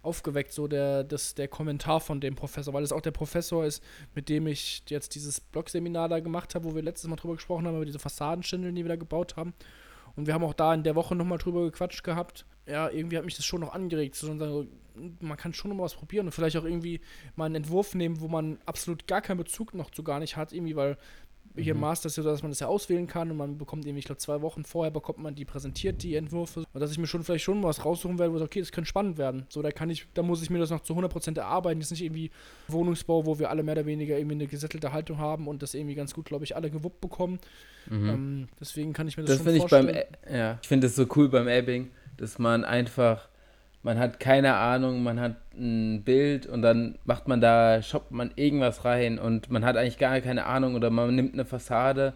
[0.00, 3.82] aufgeweckt, so der, das, der Kommentar von dem Professor, weil es auch der Professor ist,
[4.14, 7.66] mit dem ich jetzt dieses Blog-Seminar da gemacht habe, wo wir letztes Mal drüber gesprochen
[7.66, 9.52] haben, über diese Fassadenschindeln, die wir da gebaut haben.
[10.16, 12.46] Und wir haben auch da in der Woche nochmal drüber gequatscht gehabt.
[12.66, 14.68] Ja, irgendwie hat mich das schon noch angeregt, sagen,
[15.20, 17.00] man kann schon noch mal was probieren und vielleicht auch irgendwie
[17.36, 20.52] mal einen Entwurf nehmen, wo man absolut gar keinen Bezug noch zu gar nicht hat,
[20.52, 20.96] irgendwie, weil
[21.56, 21.80] hier mhm.
[21.80, 24.04] Master ist ja so, dass man das ja auswählen kann und man bekommt irgendwie, ich
[24.06, 26.64] glaube, zwei Wochen vorher bekommt man die präsentiert, die Entwürfe.
[26.72, 28.72] Und dass ich mir schon vielleicht schon was raussuchen werde, wo ich sage, okay, das
[28.72, 29.46] könnte spannend werden.
[29.48, 31.78] So, da kann ich, da muss ich mir das noch zu 100% erarbeiten.
[31.78, 32.30] Das ist nicht irgendwie
[32.68, 35.94] Wohnungsbau, wo wir alle mehr oder weniger irgendwie eine gesettelte Haltung haben und das irgendwie
[35.94, 37.38] ganz gut, glaube ich, alle gewuppt bekommen.
[37.88, 38.08] Mhm.
[38.08, 39.88] Ähm, deswegen kann ich mir das, das schon vorstellen.
[39.88, 39.94] Ich
[40.28, 43.28] beim, ja, ich finde es so cool beim Ebbing, dass man einfach
[43.84, 48.32] man hat keine Ahnung, man hat ein Bild und dann macht man da, shoppt man
[48.34, 52.14] irgendwas rein und man hat eigentlich gar keine Ahnung oder man nimmt eine Fassade,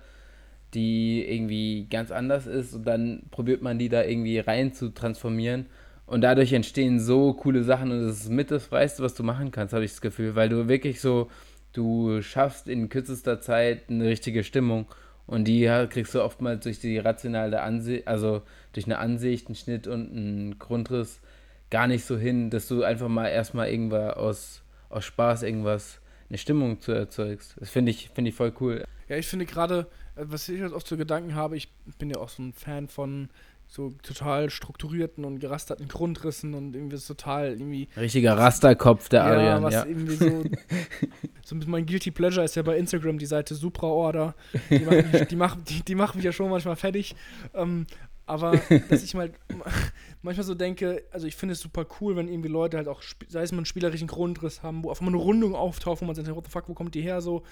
[0.72, 5.66] die irgendwie ganz anders ist und dann probiert man die da irgendwie rein zu transformieren
[6.06, 9.50] und dadurch entstehen so coole Sachen und das ist mit das Freiste, was du machen
[9.50, 11.28] kannst, habe ich das Gefühl, weil du wirklich so,
[11.74, 14.86] du schaffst in kürzester Zeit eine richtige Stimmung
[15.26, 18.40] und die kriegst du oftmals durch die rationale Ansicht, also
[18.72, 21.20] durch eine Ansicht, einen Schnitt und einen Grundriss
[21.70, 26.38] gar nicht so hin, dass du einfach mal erstmal irgendwas aus, aus Spaß irgendwas, eine
[26.38, 27.56] Stimmung zu erzeugst.
[27.58, 28.84] Das finde ich, find ich voll cool.
[29.08, 32.18] Ja, ich finde gerade, äh, was ich halt oft so Gedanken habe, ich bin ja
[32.18, 33.28] auch so ein Fan von
[33.70, 37.86] so total strukturierten und gerasterten Grundrissen und irgendwie so total irgendwie.
[37.98, 39.44] Richtiger Rasterkopf der Arian.
[39.44, 39.84] Ja, was ja.
[39.84, 40.44] irgendwie so.
[41.44, 44.34] so mein Guilty Pleasure ist ja bei Instagram die Seite Supraorder.
[44.70, 47.14] Die machen, die, machen, die, die machen mich ja schon manchmal fertig.
[47.52, 47.86] Ähm,
[48.28, 48.52] aber
[48.88, 49.32] dass ich mal
[50.22, 53.42] manchmal so denke, also ich finde es super cool, wenn irgendwie Leute halt auch, sei
[53.42, 56.28] es mal einen spielerischen Grundriss haben, wo auf einmal eine Rundung auftaucht, wo man sagt,
[56.34, 57.42] what the fuck, wo kommt die her so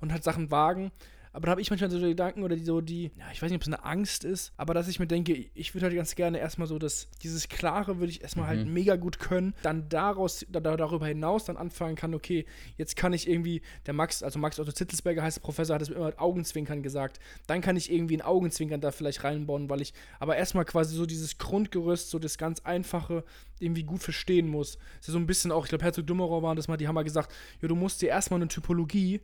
[0.00, 0.90] und halt Sachen wagen.
[1.34, 3.50] Aber da habe ich manchmal so die Gedanken oder die so die, ja, ich weiß
[3.50, 6.14] nicht, ob es eine Angst ist, aber dass ich mir denke, ich würde halt ganz
[6.14, 8.64] gerne erstmal so das, dieses Klare würde ich erstmal halt mhm.
[8.66, 13.12] halt mega gut können, dann daraus, da, darüber hinaus dann anfangen kann, okay, jetzt kann
[13.12, 16.20] ich irgendwie, der Max, also Max Otto Zittelsberger heißt der Professor, hat es immer mit
[16.20, 17.18] Augenzwinkern gesagt,
[17.48, 21.04] dann kann ich irgendwie ein Augenzwinkern da vielleicht reinbauen, weil ich aber erstmal quasi so
[21.04, 23.24] dieses Grundgerüst, so das ganz Einfache
[23.58, 24.78] irgendwie gut verstehen muss.
[24.98, 26.94] Das ist so ein bisschen auch, ich glaube, Herzog Dummerow waren das mal, die haben
[26.94, 29.20] mal gesagt, ja, du musst dir erstmal eine Typologie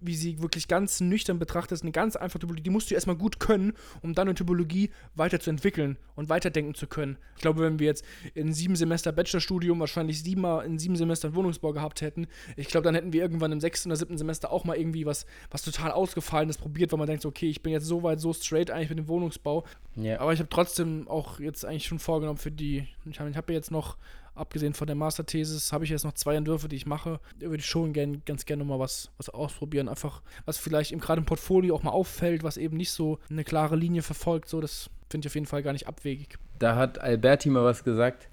[0.00, 2.62] wie sie wirklich ganz nüchtern betrachtet, ist eine ganz einfache Typologie.
[2.62, 3.72] Die musst du erstmal gut können,
[4.02, 7.16] um dann eine Typologie weiterzuentwickeln und weiterdenken zu können.
[7.36, 11.72] Ich glaube, wenn wir jetzt in sieben Semester Bachelorstudium wahrscheinlich siebenmal in sieben Semestern Wohnungsbau
[11.72, 12.26] gehabt hätten,
[12.56, 15.26] ich glaube, dann hätten wir irgendwann im sechsten oder siebten Semester auch mal irgendwie was,
[15.50, 18.70] was total ausgefallenes probiert, weil man denkt, okay, ich bin jetzt so weit, so straight
[18.70, 19.64] eigentlich mit dem Wohnungsbau.
[19.96, 20.20] Yeah.
[20.20, 23.70] Aber ich habe trotzdem auch jetzt eigentlich schon vorgenommen für die, ich habe hab jetzt
[23.70, 23.96] noch
[24.36, 27.20] abgesehen von der Masterthesis, habe ich jetzt noch zwei Entwürfe, die ich mache.
[27.38, 29.88] Da würde ich schon gern, ganz gerne nochmal was, was ausprobieren.
[29.88, 33.76] Einfach, was vielleicht gerade im Portfolio auch mal auffällt, was eben nicht so eine klare
[33.76, 34.48] Linie verfolgt.
[34.48, 36.38] So, das finde ich auf jeden Fall gar nicht abwegig.
[36.58, 38.28] Da hat Alberti mal was gesagt.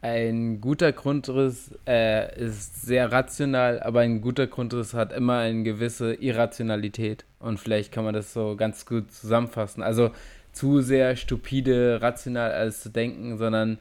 [0.00, 6.14] Ein guter Grundriss äh, ist sehr rational, aber ein guter Grundriss hat immer eine gewisse
[6.14, 7.24] Irrationalität.
[7.40, 9.82] Und vielleicht kann man das so ganz gut zusammenfassen.
[9.82, 10.12] Also
[10.52, 13.78] zu sehr stupide, rational alles zu denken, sondern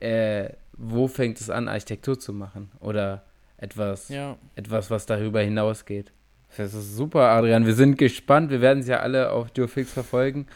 [0.00, 2.70] äh, wo fängt es an, Architektur zu machen?
[2.80, 3.24] Oder
[3.56, 4.36] etwas, ja.
[4.56, 6.12] etwas was darüber hinausgeht.
[6.56, 7.66] Das ist super, Adrian.
[7.66, 8.50] Wir sind gespannt.
[8.50, 10.46] Wir werden es ja alle auf Duofix verfolgen.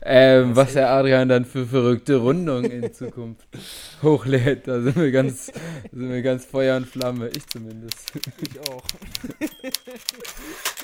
[0.00, 3.46] Ähm, was der Adrian dann für verrückte Rundungen in Zukunft
[4.02, 4.68] hochlädt.
[4.68, 5.46] Da sind wir ganz,
[5.92, 7.28] sind wir ganz Feuer und Flamme.
[7.28, 8.12] Ich zumindest.
[8.40, 8.82] Ich auch.